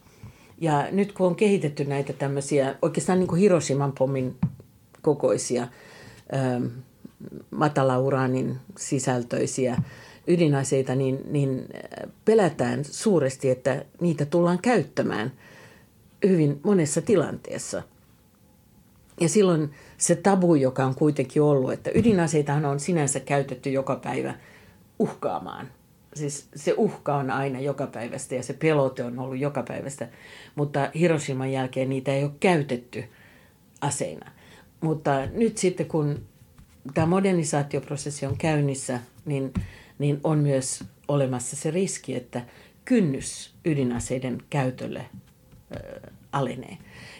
Ja 0.60 0.88
nyt 0.90 1.12
kun 1.12 1.26
on 1.26 1.34
kehitetty 1.34 1.84
näitä 1.84 2.12
tämmöisiä 2.12 2.74
oikeastaan 2.82 3.18
niin 3.18 3.28
kuin 3.28 3.40
Hiroshiman 3.40 3.92
pommin 3.92 4.36
kokoisia 5.02 5.68
ähm, 6.34 6.64
matalauraanin 7.50 8.58
sisältöisiä 8.78 9.76
ydinaseita, 10.26 10.94
niin, 10.94 11.20
niin 11.30 11.68
pelätään 12.24 12.84
suuresti, 12.84 13.50
että 13.50 13.84
niitä 14.00 14.24
tullaan 14.24 14.58
käyttämään 14.62 15.32
hyvin 16.28 16.60
monessa 16.62 17.02
tilanteessa. 17.02 17.82
Ja 19.20 19.28
silloin 19.28 19.70
se 19.98 20.16
tabu, 20.16 20.54
joka 20.54 20.84
on 20.84 20.94
kuitenkin 20.94 21.42
ollut, 21.42 21.72
että 21.72 21.90
ydinaseitahan 21.94 22.64
on 22.64 22.80
sinänsä 22.80 23.20
käytetty 23.20 23.70
joka 23.70 23.96
päivä 23.96 24.34
uhkaamaan. 24.98 25.68
Siis 26.14 26.48
se 26.56 26.74
uhka 26.76 27.16
on 27.16 27.30
aina 27.30 27.60
joka 27.60 27.86
päivästä 27.86 28.34
ja 28.34 28.42
se 28.42 28.52
pelote 28.52 29.04
on 29.04 29.18
ollut 29.18 29.38
joka 29.38 29.62
päivästä, 29.62 30.08
mutta 30.54 30.90
Hiroshiman 30.94 31.52
jälkeen 31.52 31.88
niitä 31.88 32.12
ei 32.12 32.24
ole 32.24 32.32
käytetty 32.40 33.04
aseina. 33.80 34.30
Mutta 34.80 35.26
nyt 35.26 35.58
sitten 35.58 35.86
kun 35.86 36.22
tämä 36.94 37.06
modernisaatioprosessi 37.06 38.26
on 38.26 38.36
käynnissä, 38.36 39.00
niin, 39.24 39.52
niin 39.98 40.20
on 40.24 40.38
myös 40.38 40.84
olemassa 41.08 41.56
se 41.56 41.70
riski, 41.70 42.16
että 42.16 42.42
kynnys 42.84 43.54
ydinaseiden 43.64 44.42
käytölle 44.50 45.06
ö, 45.76 46.00
alenee. 46.32 46.78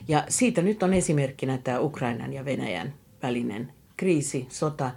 Ja 0.08 0.24
siitä 0.28 0.62
nyt 0.62 0.82
on 0.82 0.94
esimerkkinä 0.94 1.58
tämä 1.58 1.80
Ukrainan 1.80 2.32
ja 2.32 2.44
Venäjän 2.44 2.94
välinen 3.22 3.72
kriisi, 3.96 4.46
sota, 4.48 4.90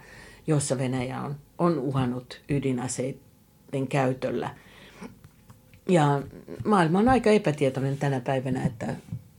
jossa 0.46 0.78
Venäjä 0.78 1.20
on, 1.20 1.36
on 1.58 1.78
uhannut 1.78 2.40
ydinaseiden 3.74 3.88
käytöllä. 3.88 4.50
Ja 5.88 6.22
maailma 6.64 6.98
on 6.98 7.08
aika 7.08 7.30
epätietoinen 7.30 7.98
tänä 7.98 8.20
päivänä, 8.20 8.64
että 8.64 8.86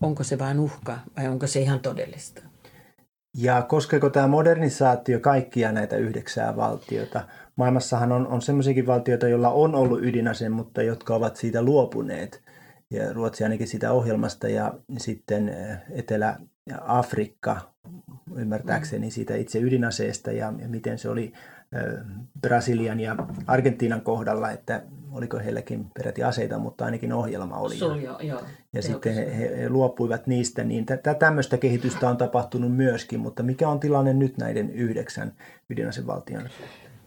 onko 0.01 0.23
se 0.23 0.39
vain 0.39 0.59
uhka 0.59 0.97
vai 1.17 1.27
onko 1.27 1.47
se 1.47 1.59
ihan 1.59 1.79
todellista. 1.79 2.41
Ja 3.37 3.61
koskeeko 3.61 4.09
tämä 4.09 4.27
modernisaatio 4.27 5.19
kaikkia 5.19 5.71
näitä 5.71 5.97
yhdeksää 5.97 6.55
valtiota? 6.55 7.27
Maailmassahan 7.55 8.11
on, 8.11 8.27
on 8.27 8.41
sellaisiakin 8.41 8.87
valtioita, 8.87 9.27
joilla 9.27 9.49
on 9.49 9.75
ollut 9.75 10.03
ydinase, 10.03 10.49
mutta 10.49 10.81
jotka 10.81 11.15
ovat 11.15 11.35
siitä 11.35 11.61
luopuneet 11.61 12.41
ja 12.91 13.13
Ruotsi 13.13 13.43
ainakin 13.43 13.67
sitä 13.67 13.91
ohjelmasta 13.91 14.47
ja 14.47 14.73
sitten 14.97 15.49
eh, 15.49 15.77
Etelä-Afrikka 15.91 17.75
ymmärtääkseni 18.35 19.11
siitä 19.11 19.35
itse 19.35 19.59
ydinaseesta 19.59 20.31
ja, 20.31 20.53
ja 20.61 20.67
miten 20.67 20.97
se 20.97 21.09
oli 21.09 21.33
Brasilian 22.41 22.99
ja 22.99 23.15
Argentiinan 23.47 24.01
kohdalla, 24.01 24.51
että 24.51 24.81
oliko 25.11 25.37
heilläkin 25.37 25.85
peräti 25.97 26.23
aseita, 26.23 26.59
mutta 26.59 26.85
ainakin 26.85 27.13
ohjelma 27.13 27.57
oli. 27.57 27.77
Se 27.77 27.85
oli 27.85 28.03
jo, 28.03 28.19
joo. 28.19 28.41
Ja 28.73 28.81
sitten 28.81 29.13
he, 29.13 29.37
he, 29.37 29.61
he 29.61 29.69
luopuivat 29.69 30.27
niistä, 30.27 30.63
niin 30.63 30.85
tä, 30.85 31.13
tämmöistä 31.19 31.57
kehitystä 31.57 32.09
on 32.09 32.17
tapahtunut 32.17 32.75
myöskin, 32.75 33.19
mutta 33.19 33.43
mikä 33.43 33.69
on 33.69 33.79
tilanne 33.79 34.13
nyt 34.13 34.37
näiden 34.37 34.69
yhdeksän 34.69 35.33
ydinasevaltion 35.69 36.49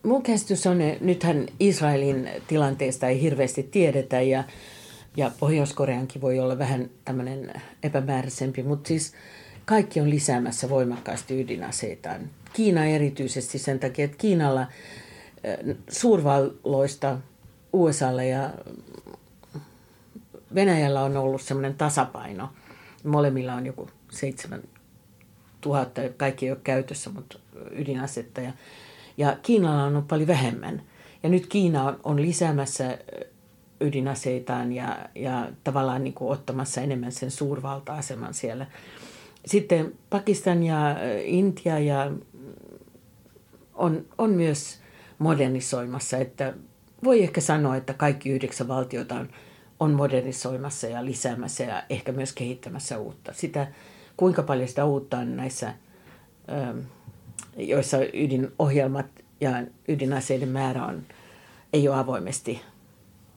mun 0.02 0.22
käsitys 0.22 0.66
on, 0.66 0.80
että 0.80 1.04
nythän 1.04 1.46
Israelin 1.60 2.28
tilanteesta 2.48 3.06
ei 3.06 3.22
hirveästi 3.22 3.62
tiedetä 3.62 4.20
ja, 4.20 4.44
ja 5.16 5.30
Pohjois-Koreankin 5.40 6.22
voi 6.22 6.38
olla 6.38 6.58
vähän 6.58 6.90
tämmöinen 7.04 7.52
epämääräisempi, 7.82 8.62
mutta 8.62 8.88
siis 8.88 9.12
kaikki 9.64 10.00
on 10.00 10.10
lisäämässä 10.10 10.68
voimakkaasti 10.68 11.40
ydinaseitaan. 11.40 12.20
Kiina 12.52 12.84
erityisesti 12.84 13.58
sen 13.58 13.78
takia, 13.78 14.04
että 14.04 14.16
Kiinalla 14.16 14.66
suurvalloista 15.88 17.18
USAlle 17.72 18.26
ja 18.26 18.50
Venäjällä 20.54 21.02
on 21.02 21.16
ollut 21.16 21.42
semmoinen 21.42 21.74
tasapaino. 21.74 22.48
Molemmilla 23.04 23.54
on 23.54 23.66
joku 23.66 23.88
seitsemän 24.10 24.62
tuhatta, 25.60 26.00
kaikki 26.16 26.46
ei 26.46 26.52
ole 26.52 26.60
käytössä, 26.64 27.10
mutta 27.10 27.38
ydinasetta. 27.70 28.40
Ja, 28.40 28.52
ja 29.16 29.36
Kiinalla 29.42 29.84
on 29.84 29.92
ollut 29.92 30.08
paljon 30.08 30.28
vähemmän. 30.28 30.82
Ja 31.22 31.28
nyt 31.28 31.46
Kiina 31.46 31.84
on, 31.84 32.00
on 32.04 32.22
lisäämässä 32.22 32.98
ydinaseitaan 33.80 34.72
ja, 34.72 34.98
ja 35.14 35.48
tavallaan 35.64 36.04
niin 36.04 36.14
kuin 36.14 36.32
ottamassa 36.32 36.80
enemmän 36.80 37.12
sen 37.12 37.30
suurvalta-aseman 37.30 38.34
siellä. 38.34 38.66
Sitten 39.46 39.92
Pakistan 40.10 40.62
ja 40.62 40.96
Intia 41.24 41.78
ja 41.78 42.10
on, 43.78 44.04
on 44.18 44.30
myös 44.30 44.78
modernisoimassa, 45.18 46.16
että 46.16 46.54
voi 47.04 47.22
ehkä 47.22 47.40
sanoa, 47.40 47.76
että 47.76 47.94
kaikki 47.94 48.30
yhdeksän 48.30 48.68
valtiota 48.68 49.14
on, 49.14 49.28
on 49.80 49.92
modernisoimassa 49.92 50.86
ja 50.86 51.04
lisäämässä 51.04 51.64
ja 51.64 51.82
ehkä 51.90 52.12
myös 52.12 52.32
kehittämässä 52.32 52.98
uutta. 52.98 53.32
Sitä, 53.32 53.66
kuinka 54.16 54.42
paljon 54.42 54.68
sitä 54.68 54.84
uutta 54.84 55.18
on 55.18 55.36
näissä, 55.36 55.74
ähm, 56.52 56.78
joissa 57.56 57.98
ydinohjelmat 58.12 59.06
ja 59.40 59.50
ydinaseiden 59.88 60.48
määrä 60.48 60.86
on, 60.86 61.02
ei 61.72 61.88
ole 61.88 61.96
avoimesti 61.96 62.60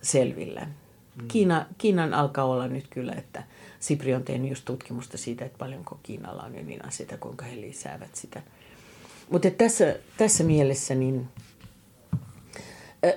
selvillä. 0.01 0.61
Mm. 0.61 1.27
Kiina, 1.27 1.65
Kiinan 1.77 2.13
alkaa 2.13 2.45
olla 2.45 2.67
nyt 2.67 2.87
kyllä, 2.89 3.13
että 3.13 3.43
Sipri 3.79 4.13
on 4.15 4.23
tehnyt 4.23 4.49
just 4.49 4.65
tutkimusta 4.65 5.17
siitä, 5.17 5.45
että 5.45 5.57
paljonko 5.57 5.99
Kiinalla 6.03 6.43
on 6.43 6.55
ydinaseita, 6.55 7.17
kuinka 7.17 7.45
he 7.45 7.61
lisäävät 7.61 8.15
sitä. 8.15 8.41
Mutta 9.31 9.51
tässä, 9.51 9.95
tässä 10.17 10.43
mielessä 10.43 10.95
niin 10.95 11.27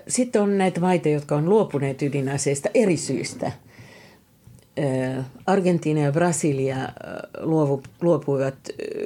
sitten 0.09 0.43
on 0.43 0.59
näitä 0.59 0.81
maita, 0.81 1.09
jotka 1.09 1.37
on 1.37 1.49
luopuneet 1.49 2.03
ydinaseista 2.03 2.69
eri 2.75 2.97
syistä. 2.97 3.53
Argentiina 5.47 6.01
ja 6.01 6.13
Brasilia 6.13 6.77
luopuivat 8.01 8.55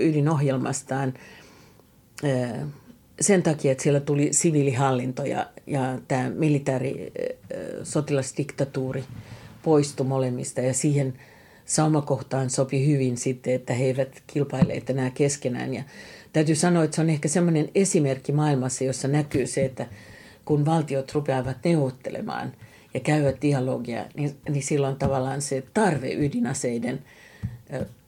ydinohjelmastaan 0.00 1.14
sen 3.20 3.42
takia, 3.42 3.72
että 3.72 3.82
siellä 3.82 4.00
tuli 4.00 4.28
siviilihallinto 4.32 5.24
ja, 5.24 5.46
ja 5.66 5.98
tämä 6.08 6.30
militaari 6.30 7.12
sotilasdiktatuuri 7.82 9.04
poistui 9.62 10.06
molemmista 10.06 10.60
ja 10.60 10.74
siihen 10.74 11.14
saumakohtaan 11.64 12.50
sopi 12.50 12.86
hyvin 12.86 13.16
sitten, 13.16 13.54
että 13.54 13.74
he 13.74 13.84
eivät 13.84 14.22
kilpaile 14.26 14.82
enää 14.88 15.10
keskenään. 15.10 15.74
Ja 15.74 15.82
täytyy 16.38 16.54
sanoa, 16.54 16.84
että 16.84 16.94
se 16.94 17.00
on 17.00 17.10
ehkä 17.10 17.28
semmoinen 17.28 17.68
esimerkki 17.74 18.32
maailmassa, 18.32 18.84
jossa 18.84 19.08
näkyy 19.08 19.46
se, 19.46 19.64
että– 19.64 19.86
kun 20.48 20.66
valtiot 20.66 21.14
rupeavat 21.14 21.56
neuvottelemaan 21.64 22.52
ja 22.94 23.00
käyvät 23.00 23.42
dialogia, 23.42 24.04
niin, 24.14 24.36
niin 24.48 24.62
silloin 24.62 24.96
tavallaan 24.96 25.42
se 25.42 25.64
tarve 25.74 26.12
ydinaseiden 26.12 27.04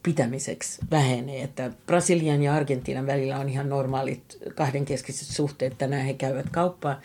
pitämiseksi 0.02 0.80
vähenee. 0.90 1.42
Että 1.42 1.70
Brasilian 1.86 2.42
ja 2.42 2.54
Argentiinan 2.54 3.06
välillä 3.06 3.38
on 3.38 3.48
ihan 3.48 3.68
normaalit 3.68 4.38
kahdenkeskiset 4.54 5.28
suhteet. 5.28 5.78
Tänään 5.78 6.06
he 6.06 6.14
käyvät 6.14 6.50
kauppaa 6.50 7.00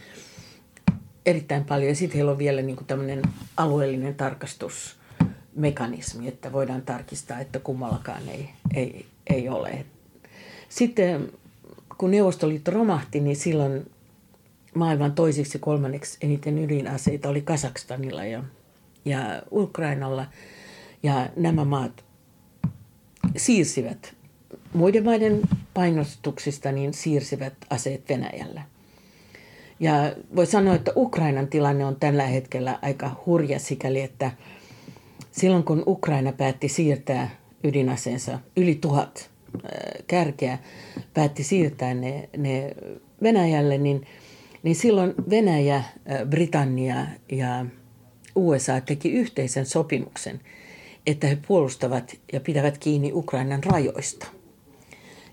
erittäin 1.25 1.63
paljon 1.63 1.89
ja 1.89 1.95
sitten 1.95 2.15
heillä 2.15 2.31
on 2.31 2.37
vielä 2.37 2.61
niin 2.61 2.77
tämmöinen 2.87 3.21
alueellinen 3.57 4.15
tarkastusmekanismi, 4.15 6.27
että 6.27 6.51
voidaan 6.51 6.81
tarkistaa, 6.81 7.39
että 7.39 7.59
kummallakaan 7.59 8.29
ei, 8.29 8.49
ei, 8.73 9.05
ei 9.27 9.49
ole. 9.49 9.85
Sitten 10.75 11.31
kun 11.97 12.11
Neuvostoliitto 12.11 12.71
romahti, 12.71 13.19
niin 13.19 13.35
silloin 13.35 13.91
maailman 14.73 15.11
toisiksi 15.11 15.59
kolmanneksi 15.59 16.17
eniten 16.21 16.57
ydinaseita 16.57 17.29
oli 17.29 17.41
Kasakstanilla 17.41 18.25
ja, 18.25 18.43
ja 19.05 19.41
Ukrainalla. 19.51 20.25
Ja 21.03 21.29
nämä 21.35 21.65
maat 21.65 22.03
siirsivät 23.37 24.15
muiden 24.73 25.03
maiden 25.03 25.41
painostuksista, 25.73 26.71
niin 26.71 26.93
siirsivät 26.93 27.53
aseet 27.69 28.09
Venäjällä. 28.09 28.61
Ja 29.79 29.93
voi 30.35 30.45
sanoa, 30.45 30.75
että 30.75 30.91
Ukrainan 30.95 31.47
tilanne 31.47 31.85
on 31.85 31.95
tällä 31.95 32.23
hetkellä 32.23 32.79
aika 32.81 33.23
hurja 33.25 33.59
sikäli, 33.59 34.01
että 34.01 34.31
silloin 35.31 35.63
kun 35.63 35.83
Ukraina 35.87 36.31
päätti 36.31 36.69
siirtää 36.69 37.29
ydinaseensa 37.63 38.39
yli 38.57 38.75
tuhat 38.75 39.34
kärkeä, 40.07 40.57
päätti 41.13 41.43
siirtää 41.43 41.93
ne, 41.93 42.29
ne 42.37 42.75
Venäjälle, 43.21 43.77
niin– 43.77 44.05
niin 44.65 44.75
silloin 44.75 45.13
Venäjä, 45.29 45.83
Britannia 46.29 47.05
ja 47.31 47.65
USA 48.35 48.81
teki 48.81 49.11
yhteisen 49.11 49.65
sopimuksen, 49.65 50.39
että 51.07 51.27
he 51.27 51.37
puolustavat 51.47 52.17
ja 52.33 52.39
pitävät 52.39 52.77
kiinni 52.77 53.11
Ukrainan 53.13 53.63
rajoista. 53.63 54.27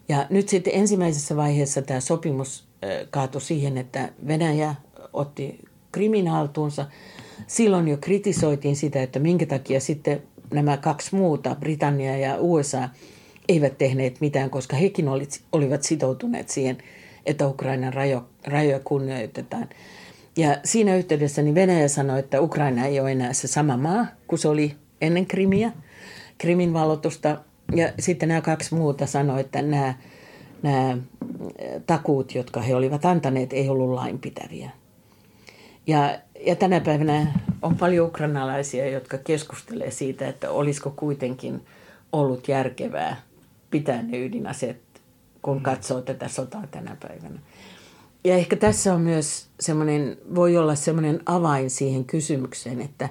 Ja 0.09 0.27
nyt 0.31 0.49
sitten 0.49 0.75
ensimmäisessä 0.75 1.37
vaiheessa 1.37 1.83
tämä 1.83 2.01
sopimus 2.01 2.65
kaatui 3.11 3.41
siihen, 3.41 3.79
että 3.79 4.09
Venäjä 4.27 4.75
otti 5.13 5.59
Krimin 5.93 6.29
haltuunsa. 6.29 6.87
Silloin 7.47 7.89
jo 7.89 7.97
kritisoitiin 7.97 8.77
sitä, 8.77 9.03
että 9.03 9.19
minkä 9.19 9.47
takia 9.47 9.81
sitten 9.81 10.23
nämä 10.55 10.77
kaksi 10.77 11.17
muuta, 11.17 11.57
Britannia 11.61 12.17
ja 12.17 12.37
USA, 12.39 12.89
eivät 13.49 13.79
tehneet 13.79 14.21
mitään, 14.21 14.51
koska 14.51 14.77
hekin 14.77 15.07
olivat 15.53 15.83
sitoutuneet 15.83 16.49
siihen– 16.49 16.79
että 17.27 17.47
Ukrainan 17.47 17.95
rajo, 17.95 18.25
rajoja 18.47 18.81
kunnioitetaan. 18.85 19.69
Ja 20.37 20.57
siinä 20.65 20.97
yhteydessä 20.97 21.43
niin 21.43 21.55
Venäjä 21.55 21.89
sanoi, 21.89 22.19
että 22.19 22.41
Ukraina 22.41 22.87
ei 22.87 23.01
ole 23.01 23.13
enää 23.13 23.33
se 23.33 23.49
sama 23.49 23.77
maa 23.77 24.07
kuin 24.27 24.39
se 24.39 24.49
oli 24.49 24.77
ennen 25.01 25.27
Krimiä, 25.27 25.73
Krimin 26.39 26.73
vallotusta. 26.73 27.39
Ja 27.75 27.93
sitten 27.99 28.29
nämä 28.29 28.41
kaksi 28.41 28.75
muuta 28.75 29.07
sanoivat, 29.07 29.47
että 29.47 29.63
nämä, 29.63 29.95
nämä 30.63 30.99
takuut, 31.87 32.35
jotka 32.35 32.61
he 32.61 32.75
olivat 32.75 33.05
antaneet, 33.05 33.53
ei 33.53 33.69
ollut 33.69 33.95
lainpitäviä. 33.95 34.71
Ja, 35.87 36.19
ja 36.47 36.57
tänä 36.57 36.81
päivänä 36.81 37.27
on 37.63 37.77
paljon 37.77 38.07
ukrainalaisia, 38.07 38.89
jotka 38.89 39.19
keskustelee 39.19 39.91
siitä, 39.91 40.29
että 40.29 40.51
olisiko 40.51 40.91
kuitenkin 40.97 41.61
ollut 42.13 42.49
järkevää 42.49 43.17
pitää 43.73 44.03
ne 44.03 44.25
ydinaseet 44.25 44.93
kun 45.43 45.57
mm. 45.57 45.63
katsoo 45.63 46.01
tätä 46.01 46.29
sotaa 46.29 46.67
tänä 46.71 46.97
päivänä. 47.09 47.39
Ja 48.25 48.35
ehkä 48.35 48.57
tässä 48.57 48.95
on 48.95 49.01
myös 49.01 49.47
semmoinen, 49.61 50.17
voi 50.35 50.57
olla 50.57 50.75
semmoinen 50.75 51.21
avain 51.27 51.71
siihen 51.71 52.05
kysymykseen, 52.05 52.81
että 52.81 53.09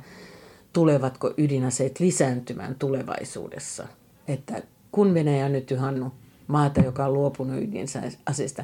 tulevatko 0.73 1.33
ydinaseet 1.37 1.99
lisääntymään 1.99 2.75
tulevaisuudessa. 2.75 3.87
Että 4.27 4.63
kun 4.91 5.13
Venäjä 5.13 5.45
on 5.45 5.51
nyt 5.51 5.71
yhannut 5.71 6.13
maata, 6.47 6.81
joka 6.81 7.05
on 7.05 7.13
luopunut 7.13 7.63
ydinaseista, 7.63 8.63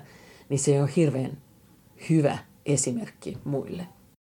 niin 0.49 0.59
se 0.59 0.81
on 0.81 0.87
hirveän 0.87 1.37
hyvä 2.09 2.37
esimerkki 2.65 3.37
muille 3.43 3.87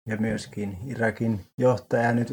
ja 0.08 0.16
myöskin 0.16 0.78
Irakin 0.86 1.40
johtaja. 1.58 2.12
Nyt 2.12 2.32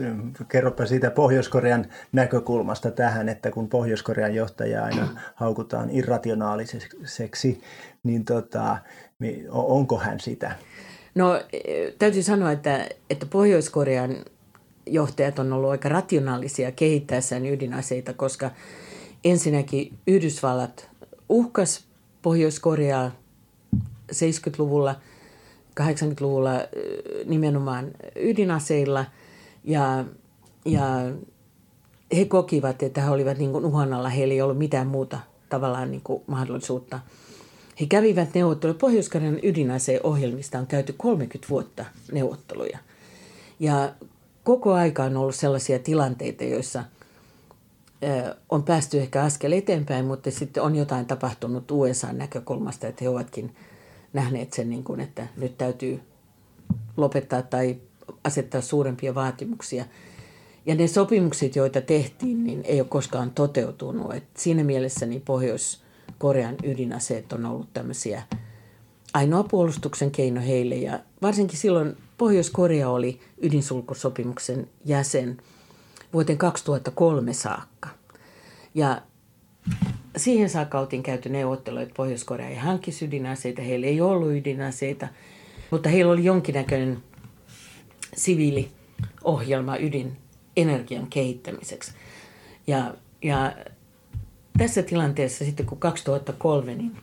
kerropa 0.49 0.85
siitä 0.85 1.11
Pohjois-Korean 1.11 1.85
näkökulmasta 2.11 2.91
tähän, 2.91 3.29
että 3.29 3.51
kun 3.51 3.69
Pohjois-Korean 3.69 4.35
johtaja 4.35 4.83
aina 4.83 5.07
haukutaan 5.35 5.89
irrationaaliseksi, 5.89 7.61
niin 8.03 8.25
tota, 8.25 8.77
onko 9.49 9.97
hän 9.97 10.19
sitä? 10.19 10.55
No 11.15 11.41
täytyy 11.99 12.23
sanoa, 12.23 12.51
että, 12.51 12.89
että 13.09 13.25
Pohjois-Korean 13.25 14.15
johtajat 14.85 15.39
on 15.39 15.53
ollut 15.53 15.71
aika 15.71 15.89
rationaalisia 15.89 16.71
kehittäessään 16.71 17.45
ydinaseita, 17.45 18.13
koska 18.13 18.51
ensinnäkin 19.23 19.93
Yhdysvallat 20.07 20.89
uhkas 21.29 21.85
Pohjois-Koreaa 22.21 23.11
70-luvulla– 24.11 24.95
80-luvulla 25.81 26.51
nimenomaan 27.25 27.91
ydinaseilla 28.15 29.05
ja, 29.63 30.05
ja 30.65 30.83
he 32.17 32.25
kokivat, 32.25 32.83
että 32.83 33.01
he 33.01 33.09
olivat 33.09 33.37
niin 33.37 33.51
kuin 33.51 33.65
uhan 33.65 33.93
alla. 33.93 34.09
Heillä 34.09 34.33
ei 34.33 34.41
ollut 34.41 34.57
mitään 34.57 34.87
muuta 34.87 35.19
tavallaan 35.49 35.91
niin 35.91 36.01
kuin 36.03 36.23
mahdollisuutta. 36.27 36.99
He 37.81 37.85
kävivät 37.85 38.33
neuvotteluja. 38.33 38.77
pohjois 38.79 39.09
ydinaseen 39.43 39.99
ohjelmista 40.03 40.59
on 40.59 40.67
käyty 40.67 40.93
30 40.97 41.49
vuotta 41.49 41.85
neuvotteluja. 42.11 42.79
Ja 43.59 43.93
koko 44.43 44.73
aika 44.73 45.03
on 45.03 45.17
ollut 45.17 45.35
sellaisia 45.35 45.79
tilanteita, 45.79 46.43
joissa 46.43 46.83
on 48.49 48.63
päästy 48.63 48.99
ehkä 48.99 49.23
askel 49.23 49.51
eteenpäin, 49.51 50.05
mutta 50.05 50.31
sitten 50.31 50.63
on 50.63 50.75
jotain 50.75 51.05
tapahtunut 51.05 51.71
USA 51.71 52.13
näkökulmasta, 52.13 52.87
että 52.87 53.03
he 53.03 53.09
ovatkin– 53.09 53.51
nähneet 54.15 54.53
sen, 54.53 54.69
niin 54.69 54.83
kuin, 54.83 54.99
että 54.99 55.27
nyt 55.37 55.57
täytyy 55.57 55.99
lopettaa 56.97 57.41
tai 57.41 57.77
asettaa 58.23 58.61
suurempia 58.61 59.15
vaatimuksia. 59.15 59.85
Ja 60.65 60.75
ne 60.75 60.87
sopimukset, 60.87 61.55
joita 61.55 61.81
tehtiin, 61.81 62.43
niin 62.43 62.61
ei 62.63 62.79
ole 62.79 62.87
koskaan 62.87 63.31
toteutunut. 63.31 64.13
Et 64.13 64.23
siinä 64.37 64.63
mielessä 64.63 65.05
niin 65.05 65.21
Pohjois-Korean 65.21 66.55
ydinaseet 66.63 67.33
on 67.33 67.45
ollut 67.45 67.73
tämmöisiä 67.73 68.23
ainoa 69.13 69.43
puolustuksen 69.43 70.11
keino 70.11 70.41
heille. 70.41 70.75
Ja 70.75 70.99
varsinkin 71.21 71.57
silloin 71.57 71.97
Pohjois-Korea 72.17 72.89
oli 72.89 73.19
ydinsulkusopimuksen 73.41 74.67
jäsen 74.85 75.37
vuoteen 76.13 76.37
2003 76.37 77.33
saakka. 77.33 77.89
Ja 78.75 79.01
siihen 80.17 80.49
saakka 80.49 80.79
oltiin 80.79 81.03
käyty 81.03 81.29
neuvotteluja, 81.29 81.83
että 81.83 81.95
Pohjois-Korea 81.97 82.47
ei 82.47 82.55
hankkisi 82.55 83.05
ydinaseita, 83.05 83.61
heillä 83.61 83.87
ei 83.87 84.01
ollut 84.01 84.31
ydinaseita, 84.31 85.07
mutta 85.71 85.89
heillä 85.89 86.11
oli 86.11 86.23
jonkinnäköinen 86.23 86.97
siviiliohjelma 88.15 89.77
ydinenergian 89.77 91.07
kehittämiseksi. 91.09 91.91
Ja, 92.67 92.93
ja 93.21 93.53
tässä 94.57 94.83
tilanteessa 94.83 95.45
sitten 95.45 95.65
kun 95.65 95.77
2003 95.77 96.75
niin 96.75 96.97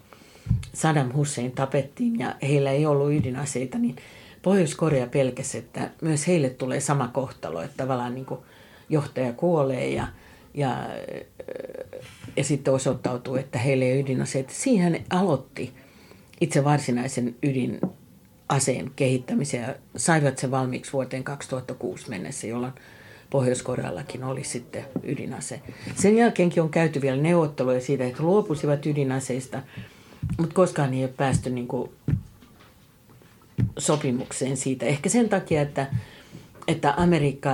Saddam 0.75 1.13
Hussein 1.13 1.53
tapettiin 1.53 2.19
ja 2.19 2.37
heillä 2.43 2.71
ei 2.71 2.87
ollut 2.87 3.13
ydinaseita, 3.13 3.79
niin 3.79 3.97
Pohjois-Korea 4.43 5.07
pelkäsi, 5.07 5.59
että 5.59 5.91
myös 6.01 6.27
heille 6.27 6.51
tulee 6.51 6.81
sama 6.81 7.09
kohtalo, 7.09 7.63
että 7.63 7.77
tavallaan 7.77 8.15
niin 8.15 8.27
johtaja 8.89 9.33
kuolee 9.33 9.89
ja, 9.91 10.09
ja, 10.55 10.89
ja 12.37 12.45
sitten 12.45 12.75
osoittautuu, 12.75 13.37
että 13.37 13.59
heillä 13.59 13.85
ei 13.85 13.93
ole 13.93 14.01
ydinaseita. 14.01 14.53
Siinä 14.55 14.83
hän 14.85 14.97
aloitti 15.11 15.73
itse 16.41 16.65
varsinaisen 16.65 17.37
ydinaseen 17.43 18.91
kehittämisen 18.97 19.63
ja 19.63 19.75
saivat 19.97 20.39
sen 20.39 20.51
valmiiksi 20.51 20.93
vuoteen 20.93 21.25
2006 21.25 22.11
mennessä, 22.11 22.47
jolloin 22.47 22.73
Pohjois-Koreallakin 23.31 24.25
oli 24.25 24.45
sitten 24.45 24.85
ydinase. 25.03 25.61
Sen 25.95 26.17
jälkeenkin 26.17 26.63
on 26.63 26.71
käyty 26.71 27.01
vielä 27.01 27.23
neuvotteluja 27.23 27.81
siitä, 27.81 28.05
että 28.05 28.23
luopuisivat 28.23 28.87
ydinaseista, 28.87 29.63
mutta 30.39 30.55
koskaan 30.55 30.95
ei 30.95 31.05
ole 31.05 31.13
päästy 31.17 31.51
niin 31.51 31.69
kuin 31.69 31.91
sopimukseen 33.79 34.57
siitä. 34.57 34.87
Ehkä 34.87 35.09
sen 35.09 35.29
takia, 35.29 35.63
että, 35.63 35.87
että 36.69 36.95
Amerikka, 36.97 37.51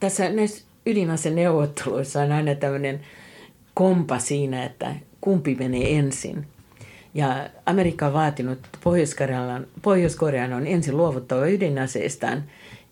tässä 0.00 0.30
näissä 0.30 0.67
ydinaseneuvotteluissa 0.88 2.22
on 2.22 2.32
aina 2.32 2.54
tämmöinen 2.54 3.00
kompa 3.74 4.18
siinä, 4.18 4.64
että 4.64 4.94
kumpi 5.20 5.54
menee 5.54 5.98
ensin. 5.98 6.46
Ja 7.14 7.50
Amerikka 7.66 8.06
on 8.06 8.12
vaatinut, 8.12 8.58
että 8.58 8.78
Pohjois-Korean, 8.84 9.66
Pohjois-Korean 9.82 10.52
on 10.52 10.66
ensin 10.66 10.96
luovuttava 10.96 11.46
ydinaseistaan 11.46 12.44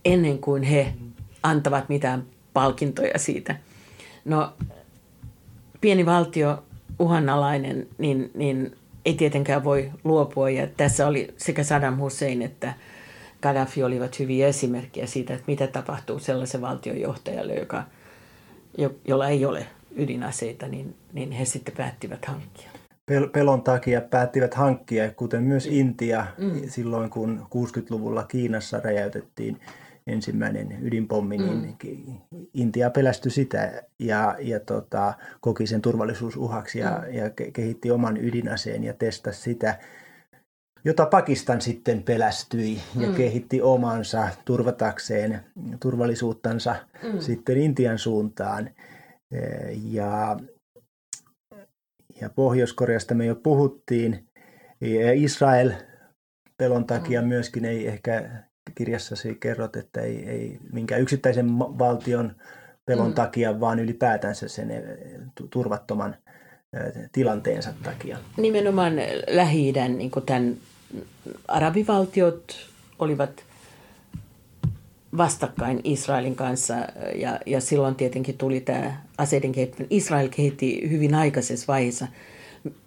ennen 0.05 0.39
kuin 0.39 0.63
he 0.63 0.93
antavat 1.43 1.89
mitään 1.89 2.25
palkintoja 2.53 3.19
siitä. 3.19 3.57
No, 4.25 4.53
pieni 5.81 6.07
valtio, 6.07 6.63
uhanalainen, 6.99 7.89
niin, 7.99 8.31
niin 8.35 8.77
ei 9.05 9.15
tietenkään 9.15 9.65
voi 9.65 9.91
luopua. 10.05 10.51
Ja 10.51 10.67
tässä 10.67 11.07
oli 11.07 11.35
sekä 11.37 11.65
Saddam 11.65 11.99
Hussein 11.99 12.43
että 12.43 12.75
Gaddafi 13.43 13.83
olivat 13.83 14.19
hyviä 14.19 14.47
esimerkkejä 14.47 15.07
siitä, 15.07 15.35
että 15.35 15.45
mitä 15.47 15.67
tapahtuu 15.67 16.19
sellaisen 16.19 16.61
valtionjohtajalle, 16.61 17.55
joka, 17.55 17.83
jo, 18.79 18.95
jolla 19.05 19.29
ei 19.29 19.45
ole 19.45 19.67
ydinaseita, 19.97 20.69
niin, 20.69 20.95
niin 21.13 21.33
he 21.33 21.45
sitten 21.45 21.75
päättivät 21.77 22.25
hankkia. 22.25 22.71
Pelon 23.33 23.63
takia 23.63 24.01
päättivät 24.01 24.55
hankkia, 24.55 25.13
kuten 25.13 25.43
myös 25.43 25.67
Intia 25.67 26.27
mm. 26.39 26.69
silloin, 26.69 27.11
kun 27.11 27.47
60-luvulla 27.55 28.25
Kiinassa 28.25 28.81
räjäytettiin 28.85 29.61
ensimmäinen 30.07 30.79
ydinpommi, 30.83 31.39
niin 31.39 31.77
mm. 31.85 32.19
Intia 32.55 32.91
pelästyi 32.91 33.31
sitä 33.31 33.83
ja, 33.99 34.37
ja 34.39 34.61
tota, 34.61 35.15
koki 35.41 35.67
sen 35.67 35.83
turvallisuusuhaksi 35.83 36.79
ja, 36.79 37.03
mm. 37.07 37.15
ja 37.15 37.31
kehitti 37.53 37.91
oman 37.91 38.17
ydinaseen 38.17 38.85
ja 38.85 38.95
testasi 38.95 39.43
sitä, 39.43 39.79
jota 40.87 41.07
Pakistan 41.07 41.61
sitten 41.61 42.03
pelästyi 42.03 42.81
ja 43.01 43.09
mm. 43.09 43.15
kehitti 43.15 43.63
omansa 43.63 44.29
turvatakseen 44.45 45.41
turvallisuuttansa 45.81 46.77
mm. 47.03 47.21
sitten 47.21 47.57
Intian 47.57 47.99
suuntaan. 47.99 48.71
E, 49.31 49.39
ja, 49.91 50.37
ja 52.21 52.31
Pohjois-Koreasta 52.31 53.15
me 53.15 53.27
jo 53.27 53.35
puhuttiin. 53.35 54.25
Ja 54.81 55.13
Israel 55.13 55.73
pelon 56.57 56.85
takia 56.85 57.23
mm. 57.23 57.29
myöskin 57.29 57.65
ei 57.65 57.87
ehkä 57.87 58.31
kirjassasi 58.75 59.35
kerrot, 59.35 59.77
että 59.77 60.01
ei, 60.01 60.29
ei 60.29 60.59
minkään 60.73 61.01
yksittäisen 61.01 61.59
valtion 61.59 62.33
pelon 62.85 63.09
mm. 63.09 63.15
takia, 63.15 63.61
vaan 63.61 63.79
ylipäätänsä 63.79 64.49
sen 64.49 64.71
eh, 64.71 64.83
turvattoman 65.51 66.17
eh, 66.77 67.11
tilanteensa 67.13 67.73
takia. 67.83 68.19
Nimenomaan 68.37 68.93
lähi 69.29 69.73
niin 69.73 70.11
tämän 70.27 70.57
arabivaltiot 71.49 72.69
olivat 72.99 73.45
vastakkain 75.17 75.81
Israelin 75.85 76.37
kanssa 76.37 76.75
ja, 77.15 77.41
ja 77.47 77.61
silloin 77.61 77.95
tietenkin 77.95 78.39
tuli 78.39 78.61
tämä 78.61 79.03
aseiden 79.19 79.53
kehittäminen. 79.53 79.97
Israel 79.97 80.29
kehitti 80.29 80.91
hyvin 80.91 81.15
aikaisessa 81.15 81.67
vaiheessa 81.69 82.07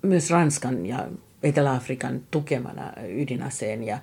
myös 0.01 0.29
Ranskan 0.29 0.85
ja 0.85 1.07
Etelä-Afrikan 1.43 2.21
tukemana 2.31 2.93
ydinaseen 3.09 3.83
ja, 3.83 3.99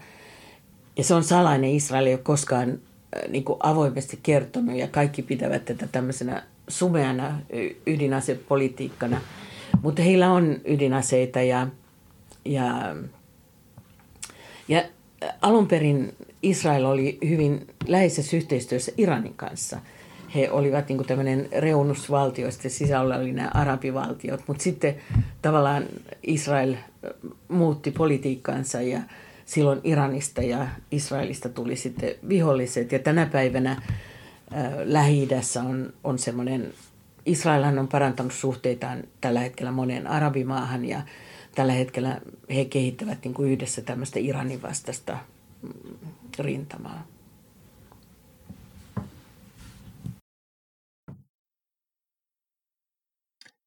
ja 0.96 1.04
se 1.04 1.14
on 1.14 1.24
salainen. 1.24 1.70
Israel 1.70 2.06
ei 2.06 2.14
ole 2.14 2.22
koskaan 2.22 2.70
äh, 2.70 3.28
niin 3.28 3.44
kuin 3.44 3.58
avoimesti 3.62 4.18
kertonut 4.22 4.76
ja 4.76 4.88
kaikki 4.88 5.22
pitävät 5.22 5.64
tätä 5.64 5.86
tämmöisenä 5.92 6.42
sumeana 6.68 7.40
ydinasepolitiikkana. 7.86 9.20
Mutta 9.82 10.02
heillä 10.02 10.32
on 10.32 10.56
ydinaseita 10.64 11.42
ja, 11.42 11.66
ja, 12.44 12.96
ja 14.68 14.84
alun 15.42 15.66
perin 15.66 16.14
Israel 16.42 16.84
oli 16.84 17.18
hyvin 17.28 17.66
läheisessä 17.86 18.36
yhteistyössä 18.36 18.92
Iranin 18.98 19.34
kanssa. 19.34 19.80
He 20.34 20.50
olivat 20.50 20.88
niin 20.88 21.06
tämmöinen 21.06 21.48
reunusvaltio, 21.58 22.50
sitten 22.50 22.70
sisällä 22.70 23.16
oli 23.16 23.32
nämä 23.32 23.50
arabivaltiot, 23.54 24.40
mutta 24.46 24.62
sitten 24.62 24.96
tavallaan 25.42 25.84
Israel 26.22 26.74
muutti 27.48 27.90
politiikkaansa 27.90 28.82
ja– 28.82 29.00
silloin 29.46 29.80
Iranista 29.84 30.42
ja 30.42 30.68
Israelista 30.90 31.48
tuli 31.48 31.76
sitten 31.76 32.14
viholliset. 32.28 32.92
Ja 32.92 32.98
tänä 32.98 33.26
päivänä 33.26 33.70
äh, 33.70 33.80
lähi 34.84 35.28
on, 35.68 35.92
on 36.04 36.18
semmoinen, 36.18 36.72
Israelhan 37.26 37.78
on 37.78 37.88
parantanut 37.88 38.32
suhteitaan 38.32 39.04
tällä 39.20 39.40
hetkellä 39.40 39.72
moneen 39.72 40.06
arabimaahan 40.06 40.84
ja 40.84 41.02
tällä 41.56 41.72
hetkellä 41.72 42.20
he 42.54 42.64
kehittävät 42.64 43.24
niin 43.24 43.34
kuin 43.34 43.52
yhdessä 43.52 43.82
tämmöistä 43.82 44.18
Iranin 44.18 44.62
vastaista 44.62 45.18
mm, 45.62 46.08
rintamaa. 46.38 47.06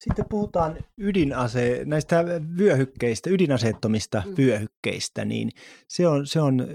Sitten 0.00 0.24
puhutaan 0.28 0.76
ydinase, 0.98 1.82
näistä 1.84 2.24
vyöhykkeistä, 2.58 3.30
ydinaseettomista 3.30 4.22
mm. 4.26 4.34
vyöhykkeistä, 4.38 5.24
niin 5.24 5.50
se 5.88 6.08
on, 6.08 6.26
se 6.26 6.40
on 6.40 6.66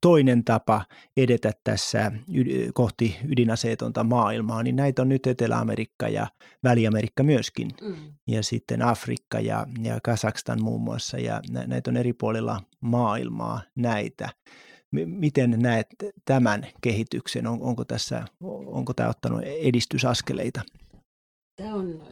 toinen 0.00 0.44
tapa 0.44 0.84
edetä 1.16 1.52
tässä 1.64 2.12
kohti 2.74 3.16
ydinaseetonta 3.28 4.04
maailmaa, 4.04 4.62
niin 4.62 4.76
näitä 4.76 5.02
on 5.02 5.08
nyt 5.08 5.26
Etelä-Amerikka 5.26 6.08
ja 6.08 6.26
Väli-Amerikka 6.64 7.22
myöskin, 7.22 7.70
mm. 7.80 7.94
ja 8.26 8.42
sitten 8.42 8.82
Afrikka 8.82 9.40
ja, 9.40 9.66
ja 9.82 9.98
Kazakstan 10.02 10.62
muun 10.62 10.80
muassa, 10.80 11.18
ja 11.18 11.40
näitä 11.66 11.90
on 11.90 11.96
eri 11.96 12.12
puolilla 12.12 12.60
maailmaa 12.80 13.60
näitä. 13.76 14.28
Miten 15.06 15.56
näet 15.58 15.86
tämän 16.24 16.66
kehityksen? 16.80 17.46
On, 17.46 17.62
onko, 17.62 17.84
tässä, 17.84 18.24
onko 18.66 18.94
tämä 18.94 19.08
ottanut 19.08 19.42
edistysaskeleita? 19.42 20.62
Tämä 21.56 21.74
on 21.74 22.02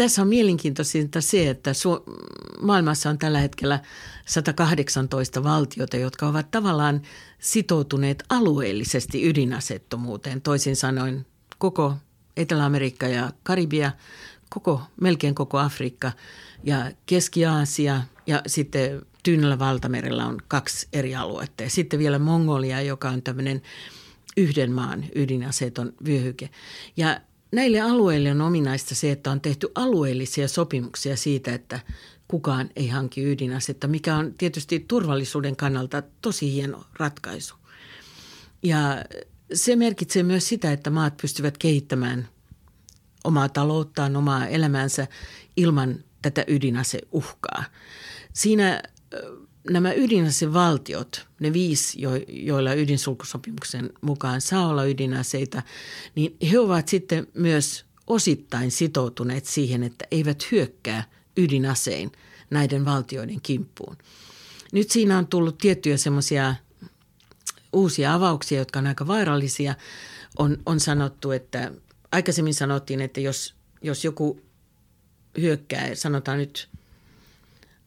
tässä 0.00 0.22
on 0.22 0.28
mielenkiintoisinta 0.28 1.20
se, 1.20 1.50
että 1.50 1.72
Su- 1.72 2.04
maailmassa 2.60 3.10
on 3.10 3.18
tällä 3.18 3.38
hetkellä 3.38 3.80
118 4.26 5.44
valtiota, 5.44 5.96
jotka 5.96 6.28
ovat 6.28 6.50
tavallaan 6.50 7.02
sitoutuneet 7.38 8.24
alueellisesti 8.28 9.28
ydinasettomuuteen. 9.28 10.40
Toisin 10.40 10.76
sanoen 10.76 11.26
koko 11.58 11.94
Etelä-Amerikka 12.36 13.08
ja 13.08 13.32
Karibia, 13.42 13.92
koko, 14.50 14.82
melkein 15.00 15.34
koko 15.34 15.58
Afrikka 15.58 16.12
ja 16.64 16.90
Keski-Aasia 17.06 18.02
ja 18.26 18.42
sitten 18.46 19.02
Tyynellä 19.22 19.58
valtamerellä 19.58 20.26
on 20.26 20.38
kaksi 20.48 20.88
eri 20.92 21.14
aluetta. 21.14 21.62
Ja 21.62 21.70
sitten 21.70 21.98
vielä 21.98 22.18
Mongolia, 22.18 22.82
joka 22.82 23.08
on 23.08 23.22
tämmöinen 23.22 23.62
yhden 24.36 24.72
maan 24.72 25.04
ydinaseeton 25.14 25.92
vyöhyke. 26.04 26.50
Ja 26.96 27.20
näille 27.52 27.80
alueille 27.80 28.30
on 28.30 28.40
ominaista 28.40 28.94
se, 28.94 29.12
että 29.12 29.30
on 29.30 29.40
tehty 29.40 29.68
alueellisia 29.74 30.48
sopimuksia 30.48 31.16
siitä, 31.16 31.54
että 31.54 31.80
kukaan 32.28 32.70
ei 32.76 32.88
hanki 32.88 33.32
ydinasetta, 33.32 33.88
mikä 33.88 34.16
on 34.16 34.34
tietysti 34.38 34.84
turvallisuuden 34.88 35.56
kannalta 35.56 36.02
tosi 36.22 36.52
hieno 36.52 36.84
ratkaisu. 36.98 37.54
Ja 38.62 39.04
se 39.54 39.76
merkitsee 39.76 40.22
myös 40.22 40.48
sitä, 40.48 40.72
että 40.72 40.90
maat 40.90 41.16
pystyvät 41.16 41.58
kehittämään 41.58 42.28
omaa 43.24 43.48
talouttaan, 43.48 44.16
omaa 44.16 44.46
elämäänsä 44.46 45.06
ilman 45.56 46.04
tätä 46.22 46.44
ydinaseuhkaa. 46.48 47.64
Siinä 48.32 48.82
nämä 49.70 49.92
ydinasevaltiot, 49.92 51.26
ne 51.40 51.52
viisi, 51.52 51.98
joilla 52.28 52.74
ydinsulkusopimuksen 52.74 53.90
mukaan 54.00 54.40
saa 54.40 54.68
olla 54.68 54.84
ydinaseita, 54.84 55.62
niin 56.14 56.36
he 56.52 56.58
ovat 56.58 56.88
sitten 56.88 57.26
myös 57.34 57.84
osittain 58.06 58.70
sitoutuneet 58.70 59.46
siihen, 59.46 59.82
että 59.82 60.04
eivät 60.10 60.50
hyökkää 60.52 61.04
ydinasein 61.36 62.12
näiden 62.50 62.84
valtioiden 62.84 63.40
kimppuun. 63.40 63.96
Nyt 64.72 64.90
siinä 64.90 65.18
on 65.18 65.26
tullut 65.26 65.58
tiettyjä 65.58 65.96
semmoisia 65.96 66.54
uusia 67.72 68.14
avauksia, 68.14 68.58
jotka 68.58 68.78
on 68.78 68.86
aika 68.86 69.06
vaarallisia. 69.06 69.74
On, 70.38 70.58
on 70.66 70.80
sanottu, 70.80 71.30
että 71.30 71.72
aikaisemmin 72.12 72.54
sanottiin, 72.54 73.00
että 73.00 73.20
jos, 73.20 73.54
jos 73.82 74.04
joku 74.04 74.40
hyökkää, 75.40 75.94
sanotaan 75.94 76.38
nyt 76.38 76.69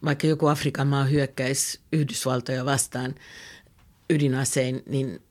vaikka 0.05 0.27
joku 0.27 0.47
Afrikan 0.47 0.87
maa 0.87 1.05
hyökkäisi 1.05 1.79
Yhdysvaltoja 1.93 2.65
vastaan 2.65 3.15
ydinasein, 4.09 4.83
niin, 4.85 5.21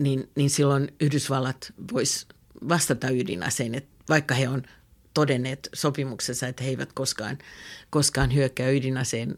niin, 0.00 0.30
niin 0.36 0.50
silloin 0.50 0.92
Yhdysvallat 1.00 1.72
voisi 1.92 2.26
vastata 2.68 3.10
ydinasein, 3.10 3.74
että 3.74 3.94
vaikka 4.08 4.34
he 4.34 4.48
on 4.48 4.62
todenneet 5.14 5.68
sopimuksessa, 5.74 6.46
että 6.46 6.64
he 6.64 6.70
eivät 6.70 6.92
koskaan, 6.92 7.38
koskaan 7.90 8.34
hyökkää 8.34 8.70
ydinaseen 8.70 9.36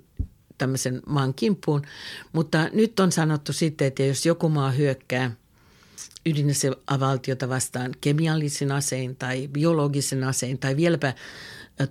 tämmöisen 0.59 1.03
maan 1.07 1.35
kimppuun. 1.35 1.83
Mutta 2.33 2.69
nyt 2.73 3.01
on 3.01 3.13
sanottu 3.13 3.53
sitten, 3.53 3.87
että 3.87 4.03
jos 4.03 4.27
joku 4.27 4.49
maa 4.49 4.71
hyökkää 4.71 5.31
ydinasevaltiota 6.27 7.49
vastaan 7.49 7.93
kemiallisen 8.01 8.73
asein 8.73 9.17
tai 9.17 9.49
biologisen 9.49 10.25
asein 10.25 10.59
tai 10.59 10.77
vieläpä 10.77 11.15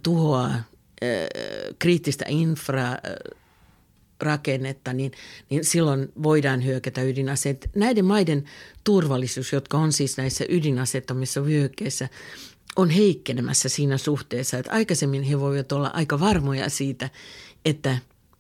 tuhoaa 0.04 0.64
kriittistä 1.80 2.26
infra 2.28 2.84
rakennetta, 4.22 4.94
niin, 4.94 5.12
niin 5.50 5.66
silloin 5.66 6.12
voidaan 6.24 6.66
hyökätä 6.66 7.02
ydinaseet. 7.02 7.70
Näiden 7.76 8.06
maiden 8.06 8.44
turvallisuus, 8.84 9.54
jotka 9.54 9.78
on 9.78 9.94
siis 9.94 10.18
näissä 10.18 10.46
ydinasettomissa 10.50 11.46
vyöhykkeissä, 11.46 12.10
on 12.76 12.90
heikkenemässä 12.90 13.70
siinä 13.70 13.98
suhteessa, 13.98 14.58
että 14.58 14.72
aikaisemmin 14.72 15.24
he 15.24 15.40
voivat 15.40 15.72
olla 15.72 15.92
aika 15.94 16.20
varmoja 16.20 16.70
siitä, 16.70 17.10
että 17.66 17.98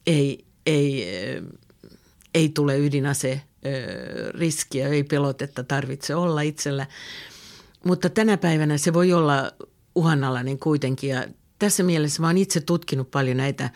ei, 0.07 0.45
ei, 0.65 1.05
ei 2.33 2.49
tule 2.49 2.77
ydinase 2.77 3.41
riskiä, 4.29 4.87
ei 4.87 5.03
pelotetta 5.03 5.63
tarvitse 5.63 6.15
olla 6.15 6.41
itsellä. 6.41 6.87
Mutta 7.83 8.09
tänä 8.09 8.37
päivänä 8.37 8.77
se 8.77 8.93
voi 8.93 9.13
olla 9.13 9.51
uhanalainen 9.95 10.59
kuitenkin 10.59 11.09
ja 11.09 11.25
tässä 11.59 11.83
mielessä 11.83 12.21
mä 12.21 12.27
oon 12.27 12.37
itse 12.37 12.61
tutkinut 12.61 13.11
paljon 13.11 13.37
näitä 13.37 13.69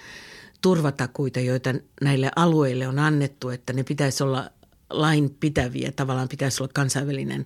turvatakuita, 0.61 1.39
joita 1.39 1.73
näille 2.01 2.31
alueille 2.35 2.87
on 2.87 2.99
annettu, 2.99 3.49
että 3.49 3.73
ne 3.73 3.83
pitäisi 3.83 4.23
olla 4.23 4.49
lain 4.89 5.35
pitäviä. 5.39 5.91
Tavallaan 5.91 6.29
pitäisi 6.29 6.63
olla 6.63 6.71
kansainvälinen 6.73 7.45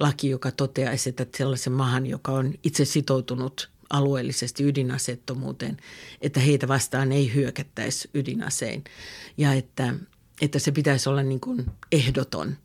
laki, 0.00 0.30
joka 0.30 0.50
toteaisi, 0.50 1.08
että 1.08 1.26
sellaisen 1.36 1.72
maahan, 1.72 2.06
joka 2.06 2.32
on 2.32 2.54
itse 2.64 2.84
sitoutunut 2.84 3.70
alueellisesti 3.90 4.64
ydinaseettomuuteen, 4.64 5.76
että 6.20 6.40
heitä 6.40 6.68
vastaan 6.68 7.12
ei 7.12 7.34
hyökättäisi 7.34 8.10
ydinasein. 8.14 8.84
Ja 9.36 9.52
että, 9.52 9.94
että 10.40 10.58
se 10.58 10.72
pitäisi 10.72 11.08
olla 11.08 11.22
niin 11.22 11.40
kuin 11.40 11.66
ehdoton. 11.92 12.56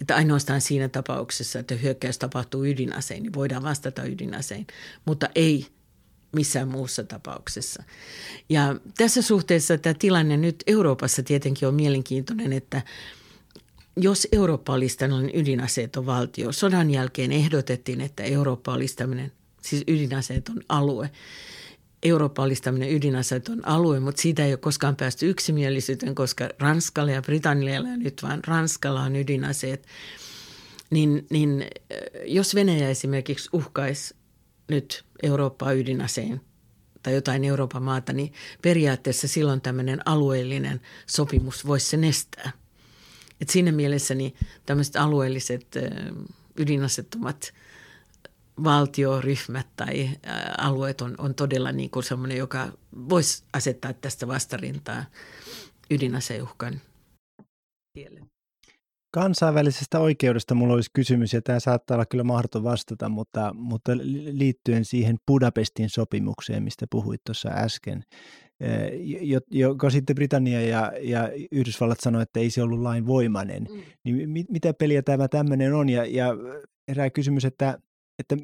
Että 0.00 0.16
ainoastaan 0.16 0.60
siinä 0.60 0.88
tapauksessa, 0.88 1.58
että 1.58 1.74
hyökkäys 1.74 2.18
tapahtuu 2.18 2.64
ydinasein, 2.64 3.22
niin 3.22 3.32
voidaan 3.32 3.62
vastata 3.62 4.04
ydinasein, 4.04 4.66
mutta 5.04 5.28
ei 5.34 5.66
missään 6.36 6.68
muussa 6.68 7.04
tapauksessa. 7.04 7.82
Ja 8.48 8.76
tässä 8.98 9.22
suhteessa 9.22 9.78
tämä 9.78 9.94
tilanne 9.94 10.36
nyt 10.36 10.62
Euroopassa 10.66 11.22
tietenkin 11.22 11.68
on 11.68 11.74
mielenkiintoinen, 11.74 12.52
että 12.52 12.82
jos 13.96 14.28
Eurooppa 14.32 14.72
olisi 14.72 14.98
tällainen 14.98 15.30
ydinaseeton 15.34 16.06
valtio, 16.06 16.52
sodan 16.52 16.90
jälkeen 16.90 17.32
ehdotettiin, 17.32 18.00
että 18.00 18.22
Eurooppa 18.22 18.72
olisi 18.72 18.96
tämmöinen, 18.96 19.32
siis 19.62 19.84
ydinaseeton 19.88 20.60
alue. 20.68 21.10
Eurooppa 22.02 22.42
olisi 22.42 22.62
tämmöinen 22.62 22.92
ydinaseeton 22.92 23.68
alue, 23.68 24.00
mutta 24.00 24.22
siitä 24.22 24.44
ei 24.44 24.52
ole 24.52 24.56
koskaan 24.56 24.96
päästy 24.96 25.30
yksimielisyyteen, 25.30 26.14
koska 26.14 26.48
Ranskalla 26.58 27.12
ja 27.12 27.22
Britannialla 27.22 27.88
ja 27.88 27.96
nyt 27.96 28.22
vain 28.22 28.44
Ranskalla 28.46 29.02
on 29.02 29.16
ydinaseet. 29.16 29.86
Niin, 30.90 31.26
niin 31.30 31.66
jos 32.24 32.54
Venäjä 32.54 32.88
esimerkiksi 32.88 33.48
uhkaisi 33.52 34.14
nyt 34.68 35.04
Eurooppaa 35.22 35.72
ydinaseen 35.72 36.40
tai 37.02 37.14
jotain 37.14 37.44
Euroopan 37.44 37.82
maata, 37.82 38.12
niin 38.12 38.32
periaatteessa 38.62 39.28
silloin 39.28 39.60
tämmöinen 39.60 40.08
alueellinen 40.08 40.80
sopimus 41.06 41.66
voisi 41.66 41.86
sen 41.86 42.04
estää. 42.04 42.52
Et 43.40 43.48
siinä 43.48 43.72
mielessä 43.72 44.14
niin 44.14 44.34
tämmöiset 44.66 44.96
alueelliset 44.96 45.66
ydinasettomat 46.58 47.52
valtioryhmät 48.64 49.66
tai 49.76 50.10
alueet 50.58 51.00
on, 51.00 51.14
on 51.18 51.34
todella 51.34 51.72
niin 51.72 51.90
kuin 51.90 52.04
semmoinen, 52.04 52.38
joka 52.38 52.72
voisi 53.08 53.42
asettaa 53.52 53.92
tästä 53.92 54.26
vastarintaa 54.26 55.04
ydinaseuhkan 55.90 56.80
tielle. 57.92 58.35
Kansainvälisestä 59.10 60.00
oikeudesta 60.00 60.54
mulla 60.54 60.74
olisi 60.74 60.90
kysymys, 60.94 61.32
ja 61.32 61.42
tämä 61.42 61.60
saattaa 61.60 61.94
olla 61.94 62.06
kyllä 62.06 62.24
mahdoton 62.24 62.64
vastata, 62.64 63.08
mutta, 63.08 63.54
mutta 63.54 63.92
liittyen 64.32 64.84
siihen 64.84 65.16
Budapestin 65.26 65.90
sopimukseen, 65.90 66.62
mistä 66.62 66.86
puhuit 66.90 67.20
tuossa 67.24 67.48
äsken, 67.48 68.02
joka 69.50 69.90
sitten 69.90 70.16
Britannia 70.16 70.60
ja, 70.60 70.92
ja 71.00 71.30
Yhdysvallat 71.52 72.00
sanoi, 72.00 72.22
että 72.22 72.40
ei 72.40 72.50
se 72.50 72.62
ollut 72.62 72.80
lainvoimainen, 72.80 73.66
mm. 73.70 73.82
niin 74.04 74.30
mit, 74.30 74.50
mitä 74.50 74.74
peliä 74.74 75.02
tämä 75.02 75.28
tämmöinen 75.28 75.74
on? 75.74 75.88
Ja, 75.88 76.04
ja 76.04 76.26
herää 76.88 77.10
kysymys, 77.10 77.44
että, 77.44 77.78
että 78.18 78.36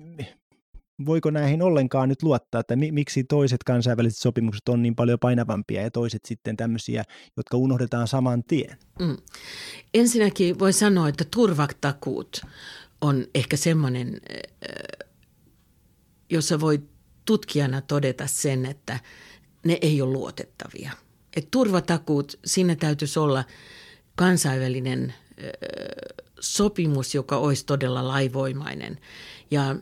voiko 1.06 1.30
näihin 1.30 1.62
ollenkaan 1.62 2.08
nyt 2.08 2.22
luottaa, 2.22 2.60
että 2.60 2.76
miksi 2.76 3.24
toiset 3.24 3.64
kansainväliset 3.64 4.18
sopimukset 4.18 4.68
on 4.68 4.82
niin 4.82 4.94
paljon 4.94 5.18
painavampia 5.18 5.82
ja 5.82 5.90
toiset 5.90 6.24
sitten 6.24 6.56
tämmöisiä, 6.56 7.04
jotka 7.36 7.56
unohdetaan 7.56 8.08
saman 8.08 8.44
tien? 8.44 8.78
Mm. 9.00 9.16
Ensinnäkin 9.94 10.58
voi 10.58 10.72
sanoa, 10.72 11.08
että 11.08 11.24
turvatakuut 11.30 12.42
on 13.00 13.26
ehkä 13.34 13.56
semmoinen, 13.56 14.20
jossa 16.30 16.60
voi 16.60 16.82
tutkijana 17.24 17.80
todeta 17.80 18.26
sen, 18.26 18.66
että 18.66 19.00
ne 19.64 19.78
ei 19.82 20.02
ole 20.02 20.12
luotettavia. 20.12 20.92
Et 21.36 21.50
turvatakuut, 21.50 22.38
sinne 22.44 22.76
täytyisi 22.76 23.18
olla 23.18 23.44
kansainvälinen 24.16 25.14
sopimus, 26.40 27.14
joka 27.14 27.36
olisi 27.36 27.66
todella 27.66 28.08
laivoimainen. 28.08 28.98
Ja 29.50 29.76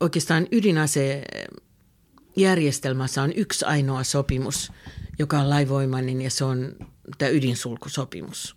oikeastaan 0.00 0.46
ydinasejärjestelmässä 0.52 3.22
on 3.22 3.32
yksi 3.36 3.64
ainoa 3.64 4.04
sopimus, 4.04 4.72
joka 5.18 5.40
on 5.40 5.50
laivoimainen 5.50 6.22
ja 6.22 6.30
se 6.30 6.44
on 6.44 6.76
tämä 7.18 7.28
ydinsulkusopimus. 7.28 8.56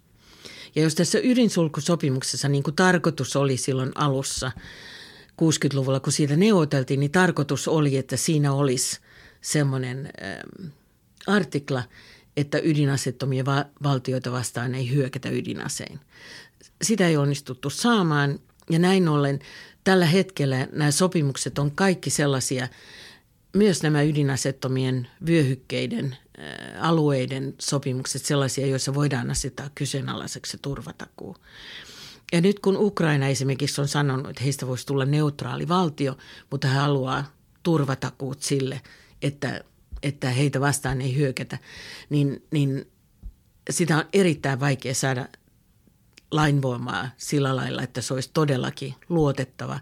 Ja 0.76 0.84
jos 0.84 0.96
tässä 0.96 1.20
ydinsulkusopimuksessa 1.24 2.48
niin 2.48 2.64
kuin 2.64 2.76
tarkoitus 2.76 3.36
oli 3.36 3.58
silloin 3.58 3.92
alussa 3.96 4.52
60-luvulla, 5.42 6.00
kun 6.00 6.14
siitä 6.14 6.36
neuvoteltiin, 6.36 7.00
niin 7.00 7.12
tarkoitus 7.12 7.68
oli, 7.68 7.98
että 7.98 8.18
siinä 8.18 8.54
olisi 8.54 9.00
semmoinen 9.42 10.10
äh, 10.24 10.38
artikla, 11.28 11.84
että 12.38 12.60
ydinasettomia 12.64 13.46
va- 13.46 13.66
valtioita 13.84 14.32
vastaan 14.32 14.76
ei 14.76 14.92
hyökätä 14.92 15.30
ydinasein. 15.30 16.00
Sitä 16.82 17.08
ei 17.08 17.18
onnistuttu 17.18 17.70
saamaan 17.70 18.40
ja 18.70 18.80
näin 18.80 19.08
ollen 19.08 19.40
tällä 19.84 20.06
hetkellä 20.06 20.68
nämä 20.72 20.92
sopimukset 20.92 21.60
on 21.60 21.72
kaikki 21.72 22.10
sellaisia, 22.10 22.68
myös 23.54 23.84
nämä 23.84 24.02
ydinasettomien 24.02 25.08
vyöhykkeiden 25.28 26.18
alueiden 26.80 27.56
sopimukset 27.60 28.26
sellaisia, 28.26 28.68
joissa 28.68 28.94
voidaan 28.94 29.32
asettaa 29.32 29.70
kyseenalaiseksi 29.76 30.58
turvatakuu. 30.62 31.36
Ja 32.34 32.42
nyt 32.42 32.60
kun 32.60 32.78
Ukraina 32.78 33.28
esimerkiksi 33.28 33.82
on 33.82 33.88
sanonut, 33.88 34.30
että 34.30 34.44
heistä 34.44 34.68
voisi 34.68 34.86
tulla 34.86 35.06
neutraali 35.06 35.68
valtio, 35.68 36.18
mutta 36.52 36.68
he 36.68 36.74
haluaa 36.78 37.26
turvatakuut 37.64 38.42
sille, 38.42 38.82
että, 39.22 39.64
että 40.04 40.30
heitä 40.30 40.62
vastaan 40.62 41.02
ei 41.02 41.16
hyökätä, 41.16 41.58
niin, 42.10 42.44
niin 42.52 42.92
sitä 43.70 43.98
on 43.98 44.04
erittäin 44.14 44.60
vaikea 44.60 44.94
saada 44.94 45.28
lainvoimaa 46.36 47.10
sillä 47.18 47.56
lailla, 47.56 47.82
että 47.82 48.02
se 48.02 48.14
olisi 48.14 48.30
todellakin 48.34 48.96
luotettava. 49.10 49.80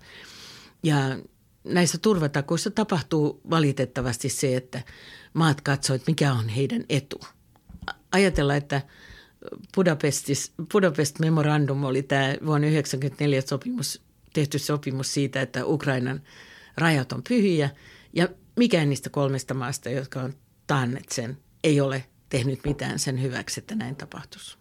Ja 0.83 0.97
näissä 1.63 1.97
turvatakuissa 1.97 2.71
tapahtuu 2.71 3.41
valitettavasti 3.49 4.29
se, 4.29 4.55
että 4.55 4.81
maat 5.33 5.61
katsoivat, 5.61 6.07
mikä 6.07 6.33
on 6.33 6.49
heidän 6.49 6.83
etu. 6.89 7.19
Ajatella, 8.11 8.55
että 8.55 8.81
Budapestis, 9.75 10.53
Budapest 10.73 11.19
Memorandum 11.19 11.83
oli 11.83 12.03
tämä 12.03 12.25
vuonna 12.25 12.67
1994 12.67 13.41
sopimus, 13.41 14.01
tehty 14.33 14.59
sopimus 14.59 15.13
siitä, 15.13 15.41
että 15.41 15.65
Ukrainan 15.65 16.21
rajat 16.77 17.11
on 17.11 17.23
pyhiä 17.29 17.69
ja 18.13 18.27
mikään 18.55 18.89
niistä 18.89 19.09
kolmesta 19.09 19.53
maasta, 19.53 19.89
jotka 19.89 20.21
on 20.21 20.33
taanneet 20.67 21.09
sen, 21.11 21.37
ei 21.63 21.81
ole 21.81 22.05
tehnyt 22.29 22.59
mitään 22.65 22.99
sen 22.99 23.21
hyväksi, 23.21 23.59
että 23.59 23.75
näin 23.75 23.95
tapahtuisi. 23.95 24.60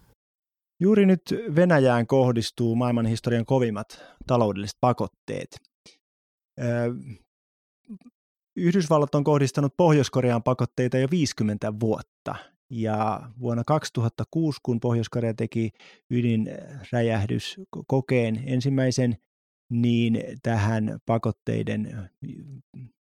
Juuri 0.81 1.05
nyt 1.05 1.21
Venäjään 1.55 2.07
kohdistuu 2.07 2.75
maailman 2.75 3.05
historian 3.05 3.45
kovimmat 3.45 4.03
taloudelliset 4.27 4.77
pakotteet. 4.81 5.57
Yhdysvallat 8.55 9.15
on 9.15 9.23
kohdistanut 9.23 9.73
Pohjois-Koreaan 9.77 10.43
pakotteita 10.43 10.97
jo 10.97 11.07
50 11.11 11.79
vuotta. 11.79 12.35
Ja 12.69 13.29
vuonna 13.39 13.63
2006, 13.63 14.59
kun 14.63 14.79
Pohjois-Korea 14.79 15.33
teki 15.33 15.71
ydinräjähdyskokeen 16.09 18.43
ensimmäisen, 18.45 19.17
niin 19.71 20.23
tähän 20.43 20.99
pakotteiden, 21.05 22.09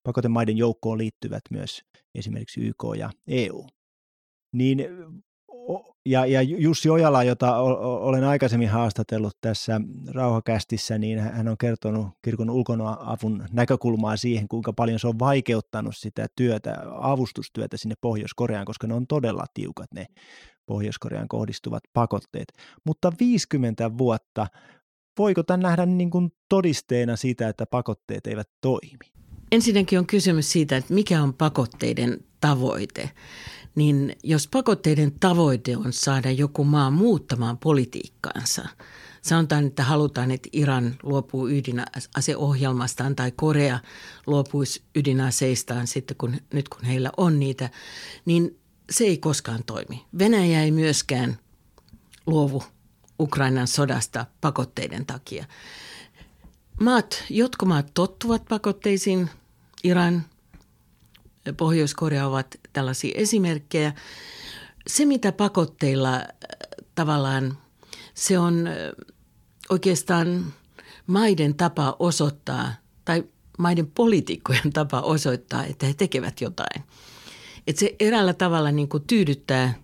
pakotemaiden 0.03 0.57
joukkoon 0.57 0.99
liittyvät 0.99 1.43
myös 1.51 1.83
esimerkiksi 2.15 2.61
YK 2.61 2.85
ja 2.99 3.11
EU. 3.27 3.67
Niin 4.53 4.79
ja, 6.07 6.27
ja 6.27 6.43
Jussi 6.43 6.91
Ojala, 6.91 7.25
jota 7.25 7.57
olen 7.57 8.25
aikaisemmin 8.25 8.69
haastatellut 8.69 9.37
tässä 9.41 9.81
rauhakästissä, 10.13 10.99
niin 10.99 11.19
hän 11.19 11.49
on 11.49 11.59
kertonut 11.59 12.09
kirkon 12.23 12.51
ulkonoavun 12.51 13.45
näkökulmaa 13.53 14.17
siihen, 14.17 14.49
kuinka 14.49 14.73
paljon 14.73 14.99
se 14.99 15.09
on 15.09 15.19
vaikeuttanut 15.19 15.97
sitä 15.97 16.27
työtä, 16.37 16.77
avustustyötä 17.01 17.77
sinne 17.77 17.95
Pohjois-Koreaan, 18.01 18.67
koska 18.67 18.87
ne 18.87 18.95
on 18.95 19.07
todella 19.07 19.45
tiukat 19.55 19.93
ne 19.95 20.07
Pohjois-Koreaan 20.67 21.29
kohdistuvat 21.29 21.83
pakotteet. 21.93 22.53
Mutta 22.87 23.13
50 23.21 23.99
vuotta, 23.99 24.47
voiko 25.19 25.43
tämän 25.43 25.61
nähdä 25.61 25.87
niin 25.87 26.11
kuin 26.11 26.33
todisteena 26.49 27.17
siitä, 27.17 27.49
että 27.49 27.67
pakotteet 27.67 28.27
eivät 28.27 28.49
toimi? 28.61 29.13
Ensinnäkin 29.53 29.99
on 29.99 30.07
kysymys 30.07 30.53
siitä, 30.53 30.77
että 30.77 30.95
mikä 30.95 31.23
on 31.23 31.35
pakotteiden 31.35 32.21
tavoite 32.41 33.11
niin 33.75 34.17
jos 34.23 34.49
pakotteiden 34.49 35.13
tavoite 35.21 35.77
on 35.77 35.93
saada 35.93 36.31
joku 36.31 36.65
maa 36.65 36.91
muuttamaan 36.91 37.59
politiikkaansa, 37.59 38.69
sanotaan, 39.23 39.67
että 39.67 39.85
halutaan, 39.85 40.31
että 40.31 40.49
Iran 40.53 40.95
luopuu 41.03 41.49
ydinaseohjelmastaan 41.49 43.17
tai 43.17 43.33
Korea 43.37 43.79
luopuisi 44.27 44.83
ydinaseistaan 44.95 45.87
sitten, 45.87 46.17
kun, 46.17 46.37
nyt 46.53 46.69
kun 46.69 46.85
heillä 46.85 47.11
on 47.17 47.41
niitä, 47.41 47.71
niin 48.25 48.59
se 48.91 49.05
ei 49.05 49.19
koskaan 49.19 49.65
toimi. 49.67 50.05
Venäjä 50.19 50.63
ei 50.63 50.71
myöskään 50.71 51.39
luovu 52.27 52.63
Ukrainan 53.21 53.67
sodasta 53.67 54.27
pakotteiden 54.41 55.07
takia. 55.07 55.45
Maat, 56.81 57.25
jotkut 57.31 57.69
maat 57.69 57.91
tottuvat 57.95 58.45
pakotteisiin, 58.49 59.31
Iran, 59.85 60.25
Pohjois-Korea 61.57 62.27
ovat 62.27 62.57
tällaisia 62.73 63.13
esimerkkejä. 63.15 63.93
Se, 64.87 65.05
mitä 65.05 65.33
pakotteilla 65.33 66.15
äh, 66.15 66.25
tavallaan, 66.95 67.59
se 68.15 68.39
on 68.39 68.67
äh, 68.67 68.75
oikeastaan 69.71 70.53
maiden 71.07 71.55
tapa 71.55 71.97
osoittaa, 71.99 72.73
tai 73.05 73.25
maiden 73.59 73.87
poliitikkojen 73.87 74.73
tapa 74.81 75.01
osoittaa, 75.01 75.65
että 75.65 75.87
he 75.87 75.95
tekevät 75.95 76.41
jotain. 76.41 76.83
Että 77.67 77.81
se 77.81 77.97
eräällä 78.01 78.35
tavalla 78.35 78.71
niin 78.71 78.89
kuin 78.89 79.05
tyydyttää 79.07 79.75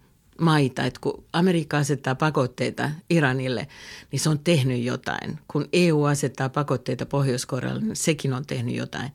maita, 0.40 0.84
että 0.84 1.00
kun 1.00 1.24
Amerikka 1.32 1.78
asettaa 1.78 2.14
pakotteita 2.14 2.90
Iranille, 3.10 3.68
niin 4.12 4.20
se 4.20 4.28
on 4.28 4.38
tehnyt 4.38 4.82
jotain. 4.82 5.38
Kun 5.48 5.68
EU 5.72 6.04
asettaa 6.04 6.48
pakotteita 6.48 7.06
Pohjois-Korealle, 7.06 7.80
niin 7.80 7.96
sekin 7.96 8.32
on 8.32 8.46
tehnyt 8.46 8.76
jotain. 8.76 9.10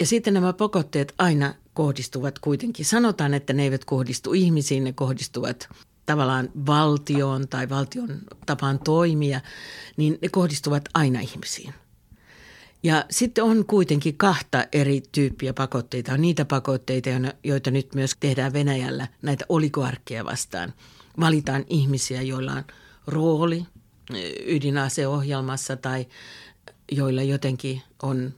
Ja 0.00 0.06
sitten 0.06 0.34
nämä 0.34 0.52
pakotteet 0.52 1.14
aina 1.18 1.54
kohdistuvat 1.74 2.38
kuitenkin. 2.38 2.84
Sanotaan, 2.84 3.34
että 3.34 3.52
ne 3.52 3.62
eivät 3.62 3.84
kohdistu 3.84 4.32
ihmisiin, 4.32 4.84
ne 4.84 4.92
kohdistuvat 4.92 5.68
tavallaan 6.06 6.48
valtioon 6.66 7.48
tai 7.48 7.68
valtion 7.68 8.18
tapaan 8.46 8.78
toimia, 8.78 9.40
niin 9.96 10.18
ne 10.22 10.28
kohdistuvat 10.28 10.84
aina 10.94 11.20
ihmisiin. 11.20 11.74
Ja 12.82 13.04
sitten 13.10 13.44
on 13.44 13.64
kuitenkin 13.66 14.16
kahta 14.16 14.66
eri 14.72 15.02
tyyppiä 15.12 15.54
pakotteita. 15.54 16.12
On 16.12 16.20
niitä 16.20 16.44
pakotteita, 16.44 17.10
joita 17.44 17.70
nyt 17.70 17.94
myös 17.94 18.16
tehdään 18.20 18.52
Venäjällä 18.52 19.08
näitä 19.22 19.44
oligarkkeja 19.48 20.24
vastaan. 20.24 20.72
Valitaan 21.20 21.64
ihmisiä, 21.68 22.22
joilla 22.22 22.52
on 22.52 22.64
rooli 23.06 23.66
ydinaseohjelmassa 24.46 25.76
tai 25.76 26.06
joilla 26.92 27.22
jotenkin 27.22 27.82
on 28.02 28.34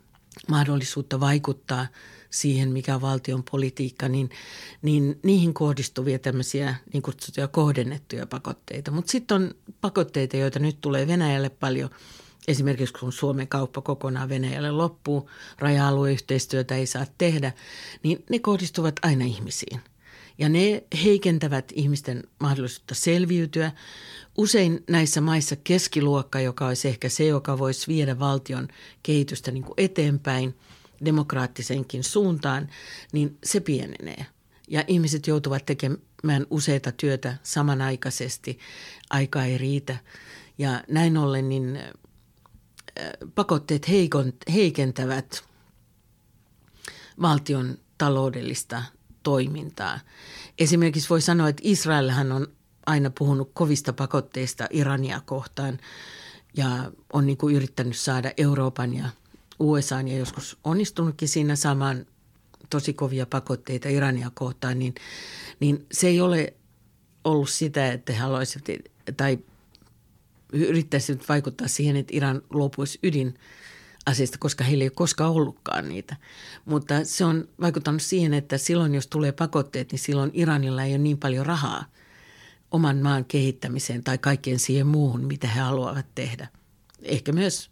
mahdollisuutta 0.48 1.20
vaikuttaa 1.20 1.86
siihen, 2.30 2.68
mikä 2.68 2.94
on 2.94 3.00
valtion 3.00 3.42
politiikka, 3.50 4.08
niin, 4.08 4.30
niin 4.82 5.20
niihin 5.22 5.54
kohdistuvia 5.54 6.18
tämmöisiä 6.18 6.74
niin 6.92 7.02
kutsuttuja 7.02 7.48
kohdennettuja 7.48 8.26
pakotteita. 8.26 8.90
Mutta 8.90 9.12
sitten 9.12 9.34
on 9.34 9.54
pakotteita, 9.80 10.36
joita 10.36 10.58
nyt 10.58 10.80
tulee 10.80 11.06
Venäjälle 11.06 11.50
paljon. 11.50 11.90
Esimerkiksi 12.48 12.94
kun 12.94 13.12
Suomen 13.12 13.48
kauppa 13.48 13.80
kokonaan 13.80 14.28
Venäjälle 14.28 14.70
loppuu, 14.70 15.30
raja-alueyhteistyötä 15.58 16.76
ei 16.76 16.86
saa 16.86 17.06
tehdä, 17.18 17.52
niin 18.02 18.24
ne 18.30 18.38
kohdistuvat 18.38 18.94
aina 19.02 19.24
ihmisiin. 19.24 19.80
Ja 20.42 20.48
ne 20.48 20.82
heikentävät 21.04 21.72
ihmisten 21.74 22.24
mahdollisuutta 22.40 22.94
selviytyä. 22.94 23.72
Usein 24.38 24.84
näissä 24.90 25.20
maissa 25.20 25.56
keskiluokka, 25.56 26.40
joka 26.40 26.66
olisi 26.66 26.88
ehkä 26.88 27.08
se, 27.08 27.26
joka 27.26 27.58
voisi 27.58 27.86
viedä 27.86 28.18
valtion 28.18 28.68
kehitystä 29.02 29.50
niin 29.50 29.64
kuin 29.64 29.74
eteenpäin 29.76 30.54
demokraattisenkin 31.04 32.04
suuntaan, 32.04 32.68
niin 33.12 33.38
se 33.44 33.60
pienenee. 33.60 34.26
Ja 34.68 34.84
ihmiset 34.86 35.26
joutuvat 35.26 35.66
tekemään 35.66 36.46
useita 36.50 36.92
työtä 36.92 37.36
samanaikaisesti. 37.42 38.58
Aika 39.10 39.44
ei 39.44 39.58
riitä. 39.58 39.96
Ja 40.58 40.84
näin 40.88 41.16
ollen 41.16 41.48
niin 41.48 41.78
pakotteet 43.34 43.86
heikentävät 44.52 45.44
valtion 47.20 47.78
taloudellista 47.98 48.82
toimintaa. 49.22 50.00
Esimerkiksi 50.58 51.08
voi 51.08 51.20
sanoa, 51.20 51.48
että 51.48 51.62
Israelhan 51.64 52.32
on 52.32 52.46
aina 52.86 53.10
puhunut 53.18 53.50
kovista 53.54 53.92
pakotteista 53.92 54.66
Irania 54.70 55.20
kohtaan 55.24 55.78
ja 56.56 56.92
on 57.12 57.26
niin 57.26 57.36
kuin 57.36 57.56
yrittänyt 57.56 57.96
saada 57.96 58.32
Euroopan 58.36 58.94
ja 58.94 59.08
USA 59.58 60.00
ja 60.00 60.16
joskus 60.16 60.58
onnistunutkin 60.64 61.28
siinä 61.28 61.56
saamaan 61.56 62.06
tosi 62.70 62.92
kovia 62.92 63.26
pakotteita 63.26 63.88
Irania 63.88 64.30
kohtaan, 64.34 64.78
niin, 64.78 64.94
niin 65.60 65.86
se 65.92 66.06
ei 66.08 66.20
ole 66.20 66.54
ollut 67.24 67.50
sitä, 67.50 67.92
että 67.92 68.12
haluaisivat 68.12 68.66
tai 69.16 69.38
yrittäisivät 70.52 71.28
vaikuttaa 71.28 71.68
siihen, 71.68 71.96
että 71.96 72.16
Iran 72.16 72.42
luopuisi 72.50 72.98
ydin 73.02 73.34
asiasta, 74.06 74.38
koska 74.38 74.64
heillä 74.64 74.82
ei 74.82 74.88
ole 74.88 74.92
koskaan 74.94 75.32
ollutkaan 75.32 75.88
niitä. 75.88 76.16
Mutta 76.64 77.04
se 77.04 77.24
on 77.24 77.48
vaikuttanut 77.60 78.02
siihen, 78.02 78.34
että 78.34 78.58
silloin 78.58 78.94
jos 78.94 79.06
tulee 79.06 79.32
pakotteet, 79.32 79.92
niin 79.92 79.98
silloin 79.98 80.30
Iranilla 80.34 80.82
ei 80.82 80.92
ole 80.92 80.98
niin 80.98 81.18
paljon 81.18 81.46
rahaa 81.46 81.84
oman 82.70 82.96
maan 82.96 83.24
kehittämiseen 83.24 84.04
tai 84.04 84.18
kaikkeen 84.18 84.58
siihen 84.58 84.86
muuhun, 84.86 85.24
mitä 85.24 85.48
he 85.48 85.60
haluavat 85.60 86.06
tehdä. 86.14 86.48
Ehkä 87.02 87.32
myös 87.32 87.70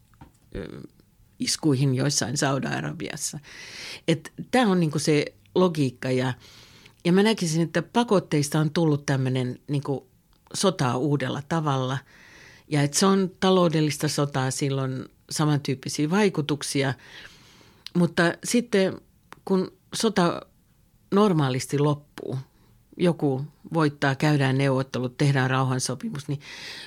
iskuihin 1.38 1.94
joissain 1.94 2.36
Saudi-Arabiassa. 2.36 3.38
Tämä 4.50 4.72
on 4.72 4.80
niinku 4.80 4.98
se 4.98 5.24
logiikka 5.54 6.10
ja, 6.10 6.34
ja 7.04 7.12
mä 7.12 7.22
näkisin, 7.22 7.62
että 7.62 7.82
pakotteista 7.82 8.58
on 8.58 8.70
tullut 8.70 9.06
tämmöinen 9.06 9.58
niinku 9.68 10.06
sotaa 10.54 10.96
uudella 10.96 11.42
tavalla 11.48 11.98
ja 12.68 12.82
että 12.82 12.98
se 12.98 13.06
on 13.06 13.30
taloudellista 13.40 14.08
sotaa 14.08 14.50
silloin– 14.50 15.04
samantyyppisiä 15.30 16.10
vaikutuksia. 16.10 16.94
Mutta 17.94 18.22
sitten 18.44 19.00
kun 19.44 19.72
sota 19.94 20.42
normaalisti 21.10 21.78
loppuu, 21.78 22.38
joku 22.96 23.44
voittaa, 23.74 24.14
käydään 24.14 24.58
neuvottelut, 24.58 25.16
tehdään 25.16 25.50
rauhansopimus, 25.50 26.28
niin 26.28 26.40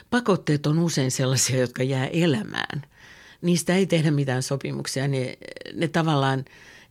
pakotteet 0.09 0.67
on 0.67 0.79
usein 0.79 1.11
sellaisia, 1.11 1.59
jotka 1.59 1.83
jää 1.83 2.07
elämään. 2.07 2.85
Niistä 3.41 3.75
ei 3.75 3.85
tehdä 3.85 4.11
mitään 4.11 4.43
sopimuksia, 4.43 5.07
ne, 5.07 5.37
ne 5.73 5.87
tavallaan 5.87 6.45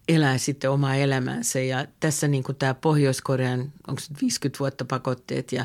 elää 0.08 0.38
sitten 0.38 0.70
omaa 0.70 0.94
elämäänsä. 0.94 1.60
Ja 1.60 1.86
tässä 2.00 2.28
niin 2.28 2.42
kuin 2.42 2.56
tämä 2.56 2.74
Pohjois-Korean, 2.74 3.72
onko 3.88 4.02
50 4.20 4.58
vuotta 4.58 4.84
pakotteet 4.84 5.52
ja 5.52 5.64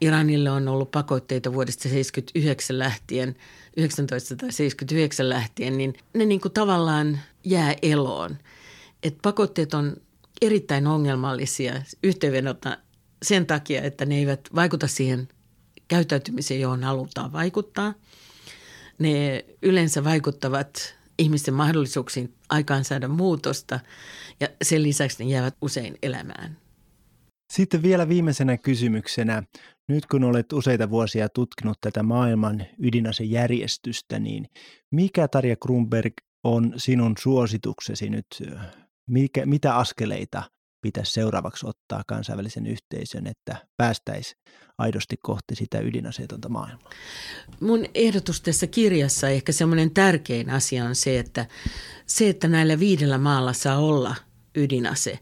Iranille 0.00 0.50
on 0.50 0.68
ollut 0.68 0.90
pakotteita 0.90 1.52
vuodesta 1.52 1.82
1979 1.82 2.78
lähtien, 2.78 3.36
1979 3.76 5.28
lähtien, 5.28 5.78
niin 5.78 5.94
ne 6.14 6.24
niin 6.24 6.40
kuin 6.40 6.52
tavallaan 6.52 7.20
jää 7.44 7.74
eloon. 7.82 8.38
Et 9.02 9.18
pakotteet 9.22 9.74
on 9.74 9.96
erittäin 10.42 10.86
ongelmallisia 10.86 11.82
yhteenvedota 12.02 12.78
sen 13.22 13.46
takia, 13.46 13.82
että 13.82 14.06
ne 14.06 14.14
eivät 14.14 14.40
vaikuta 14.54 14.86
siihen 14.86 15.28
käyttäytymiseen, 15.88 16.60
johon 16.60 16.84
halutaan 16.84 17.32
vaikuttaa. 17.32 17.94
Ne 18.98 19.44
yleensä 19.62 20.04
vaikuttavat 20.04 20.94
ihmisten 21.18 21.54
mahdollisuuksiin 21.54 22.34
aikaansaada 22.48 23.08
muutosta 23.08 23.80
ja 24.40 24.48
sen 24.62 24.82
lisäksi 24.82 25.24
ne 25.24 25.30
jäävät 25.30 25.56
usein 25.60 25.98
elämään. 26.02 26.56
Sitten 27.52 27.82
vielä 27.82 28.08
viimeisenä 28.08 28.56
kysymyksenä. 28.56 29.42
Nyt 29.88 30.06
kun 30.06 30.24
olet 30.24 30.52
useita 30.52 30.90
vuosia 30.90 31.28
tutkinut 31.28 31.78
tätä 31.80 32.02
maailman 32.02 32.66
ydinasejärjestystä, 32.78 34.18
niin 34.18 34.46
mikä 34.90 35.28
Tarja 35.28 35.56
Grunberg 35.56 36.12
on 36.44 36.72
sinun 36.76 37.14
suosituksesi 37.18 38.10
nyt? 38.10 38.26
Mikä, 39.08 39.46
mitä 39.46 39.76
askeleita 39.76 40.42
pitäisi 40.80 41.12
seuraavaksi 41.12 41.66
ottaa 41.66 42.02
kansainvälisen 42.06 42.66
yhteisön, 42.66 43.26
että 43.26 43.56
päästäisiin 43.76 44.40
aidosti 44.78 45.16
kohti 45.22 45.54
sitä 45.54 45.80
ydinaseetonta 45.80 46.48
maailmaa? 46.48 46.90
Mun 47.60 47.86
ehdotus 47.94 48.40
tässä 48.40 48.66
kirjassa, 48.66 49.28
ehkä 49.28 49.52
semmoinen 49.52 49.90
tärkein 49.90 50.50
asia 50.50 50.84
on 50.84 50.94
se, 50.94 51.18
että 51.18 51.46
se, 52.06 52.28
että 52.28 52.48
näillä 52.48 52.78
viidellä 52.78 53.18
maalla 53.18 53.52
saa 53.52 53.78
olla 53.78 54.14
ydinase, 54.54 55.18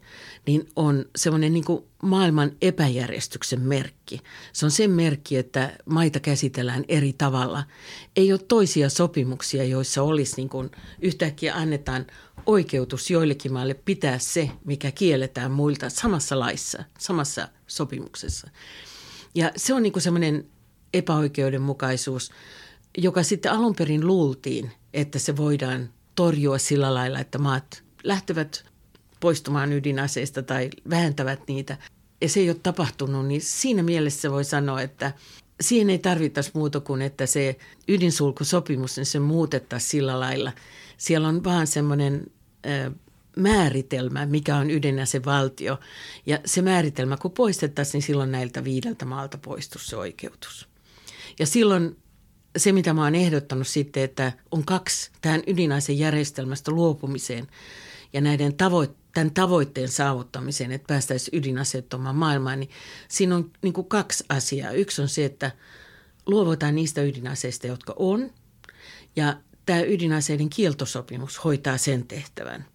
niin 0.47 0.69
on 0.75 1.05
semmoinen 1.15 1.53
niin 1.53 1.65
maailman 2.03 2.51
epäjärjestyksen 2.61 3.61
merkki. 3.61 4.21
Se 4.53 4.65
on 4.65 4.71
sen 4.71 4.91
merkki, 4.91 5.37
että 5.37 5.77
maita 5.85 6.19
käsitellään 6.19 6.85
eri 6.87 7.13
tavalla. 7.13 7.63
Ei 8.15 8.31
ole 8.31 8.39
toisia 8.47 8.89
sopimuksia, 8.89 9.63
joissa 9.63 10.03
olisi 10.03 10.33
niin 10.37 10.49
kuin 10.49 10.71
yhtäkkiä 11.01 11.55
annetaan 11.55 12.05
oikeutus 12.45 13.11
joillekin 13.11 13.53
maille 13.53 13.73
pitää 13.73 14.19
se, 14.19 14.49
mikä 14.65 14.91
kielletään 14.91 15.51
muilta 15.51 15.89
samassa 15.89 16.39
laissa, 16.39 16.83
samassa 16.99 17.47
sopimuksessa. 17.67 18.49
Ja 19.35 19.51
se 19.55 19.73
on 19.73 19.83
niin 19.83 19.93
kuin 19.93 20.03
semmoinen 20.03 20.45
epäoikeudenmukaisuus, 20.93 22.31
joka 22.97 23.23
sitten 23.23 23.51
alun 23.51 23.75
perin 23.75 24.07
luultiin, 24.07 24.71
että 24.93 25.19
se 25.19 25.37
voidaan 25.37 25.89
torjua 26.15 26.57
sillä 26.57 26.93
lailla, 26.93 27.19
että 27.19 27.37
maat 27.37 27.83
lähtevät 28.03 28.70
poistumaan 29.21 29.73
ydinaseista 29.73 30.43
tai 30.43 30.69
vähentävät 30.89 31.39
niitä. 31.47 31.77
Ja 32.21 32.29
se 32.29 32.39
ei 32.39 32.49
ole 32.49 32.57
tapahtunut, 32.63 33.27
niin 33.27 33.41
siinä 33.41 33.83
mielessä 33.83 34.31
voi 34.31 34.43
sanoa, 34.43 34.81
että 34.81 35.13
siihen 35.61 35.89
ei 35.89 35.99
tarvittaisi 35.99 36.51
muuta 36.53 36.79
kuin, 36.79 37.01
että 37.01 37.25
se 37.25 37.57
ydinsulkusopimus, 37.87 38.97
niin 38.97 39.05
se 39.05 39.19
muutettaisiin 39.19 39.89
sillä 39.89 40.19
lailla. 40.19 40.51
Siellä 40.97 41.27
on 41.27 41.43
vaan 41.43 41.67
semmoinen 41.67 42.31
määritelmä, 43.37 44.25
mikä 44.25 44.55
on 44.55 44.71
ydinasevaltio. 44.71 45.79
Ja 46.25 46.39
se 46.45 46.61
määritelmä, 46.61 47.17
kun 47.17 47.31
poistettaisiin, 47.31 47.93
niin 47.93 48.07
silloin 48.07 48.31
näiltä 48.31 48.63
viideltä 48.63 49.05
maalta 49.05 49.37
poistuisi 49.37 49.87
se 49.87 49.95
oikeutus. 49.95 50.67
Ja 51.39 51.45
silloin 51.45 51.97
se, 52.57 52.71
mitä 52.71 52.93
mä 52.93 53.03
oon 53.03 53.15
ehdottanut 53.15 53.67
sitten, 53.67 54.03
että 54.03 54.33
on 54.51 54.65
kaksi 54.65 55.11
tähän 55.21 55.43
ydinaisen 55.47 55.99
järjestelmästä 55.99 56.71
luopumiseen 56.71 57.47
ja 58.13 58.21
näiden 58.21 58.55
tavoitteiden 58.55 59.01
tämän 59.13 59.31
tavoitteen 59.31 59.89
saavuttamiseen, 59.89 60.71
että 60.71 60.87
päästäisiin 60.87 61.39
ydinaseettomaan 61.39 62.15
maailmaan, 62.15 62.59
niin 62.59 62.69
siinä 63.07 63.35
on 63.35 63.51
niin 63.61 63.73
kuin 63.73 63.87
kaksi 63.87 64.23
asiaa. 64.29 64.71
Yksi 64.71 65.01
on 65.01 65.09
se, 65.09 65.25
että 65.25 65.51
luovutaan 66.25 66.75
niistä 66.75 67.01
ydinaseista, 67.01 67.67
jotka 67.67 67.93
on, 67.97 68.31
ja 69.15 69.37
tämä 69.65 69.81
ydinaseiden 69.81 70.49
kieltosopimus 70.49 71.43
hoitaa 71.43 71.77
sen 71.77 72.07
tehtävän. 72.07 72.65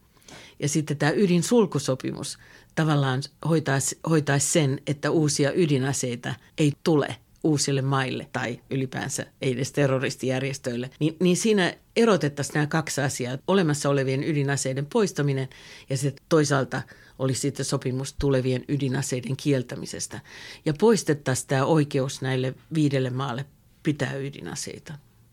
Ja 0.58 0.68
sitten 0.68 0.96
tämä 0.96 1.12
ydinsulkusopimus 1.12 2.38
tavallaan 2.74 3.22
hoitaisi, 3.48 3.98
hoitaisi 4.08 4.52
sen, 4.52 4.80
että 4.86 5.10
uusia 5.10 5.52
ydinaseita 5.54 6.34
ei 6.58 6.72
tule– 6.84 7.16
uusille 7.46 7.82
maille 7.82 8.28
tai 8.32 8.60
ylipäänsä 8.70 9.26
ei 9.42 9.52
edes 9.52 9.72
terroristijärjestöille, 9.72 10.90
niin, 11.00 11.16
niin 11.20 11.36
siinä 11.36 11.74
erotettaisiin 11.96 12.54
nämä 12.54 12.66
kaksi 12.66 13.00
asiaa. 13.00 13.38
Olemassa 13.48 13.88
olevien 13.88 14.24
ydinaseiden 14.24 14.86
poistaminen 14.86 15.48
ja 15.90 15.96
sitten 15.96 16.26
toisaalta 16.28 16.82
olisi 17.18 17.40
sitten 17.40 17.64
sopimus 17.64 18.12
tulevien 18.18 18.64
ydinaseiden 18.68 19.36
kieltämisestä. 19.36 20.20
Ja 20.64 20.74
poistettaisiin 20.78 21.48
tämä 21.48 21.64
oikeus 21.64 22.22
näille 22.22 22.54
viidelle 22.74 23.10
maalle 23.10 23.44
pitää 23.82 24.14
ydinaseita. 24.16 24.94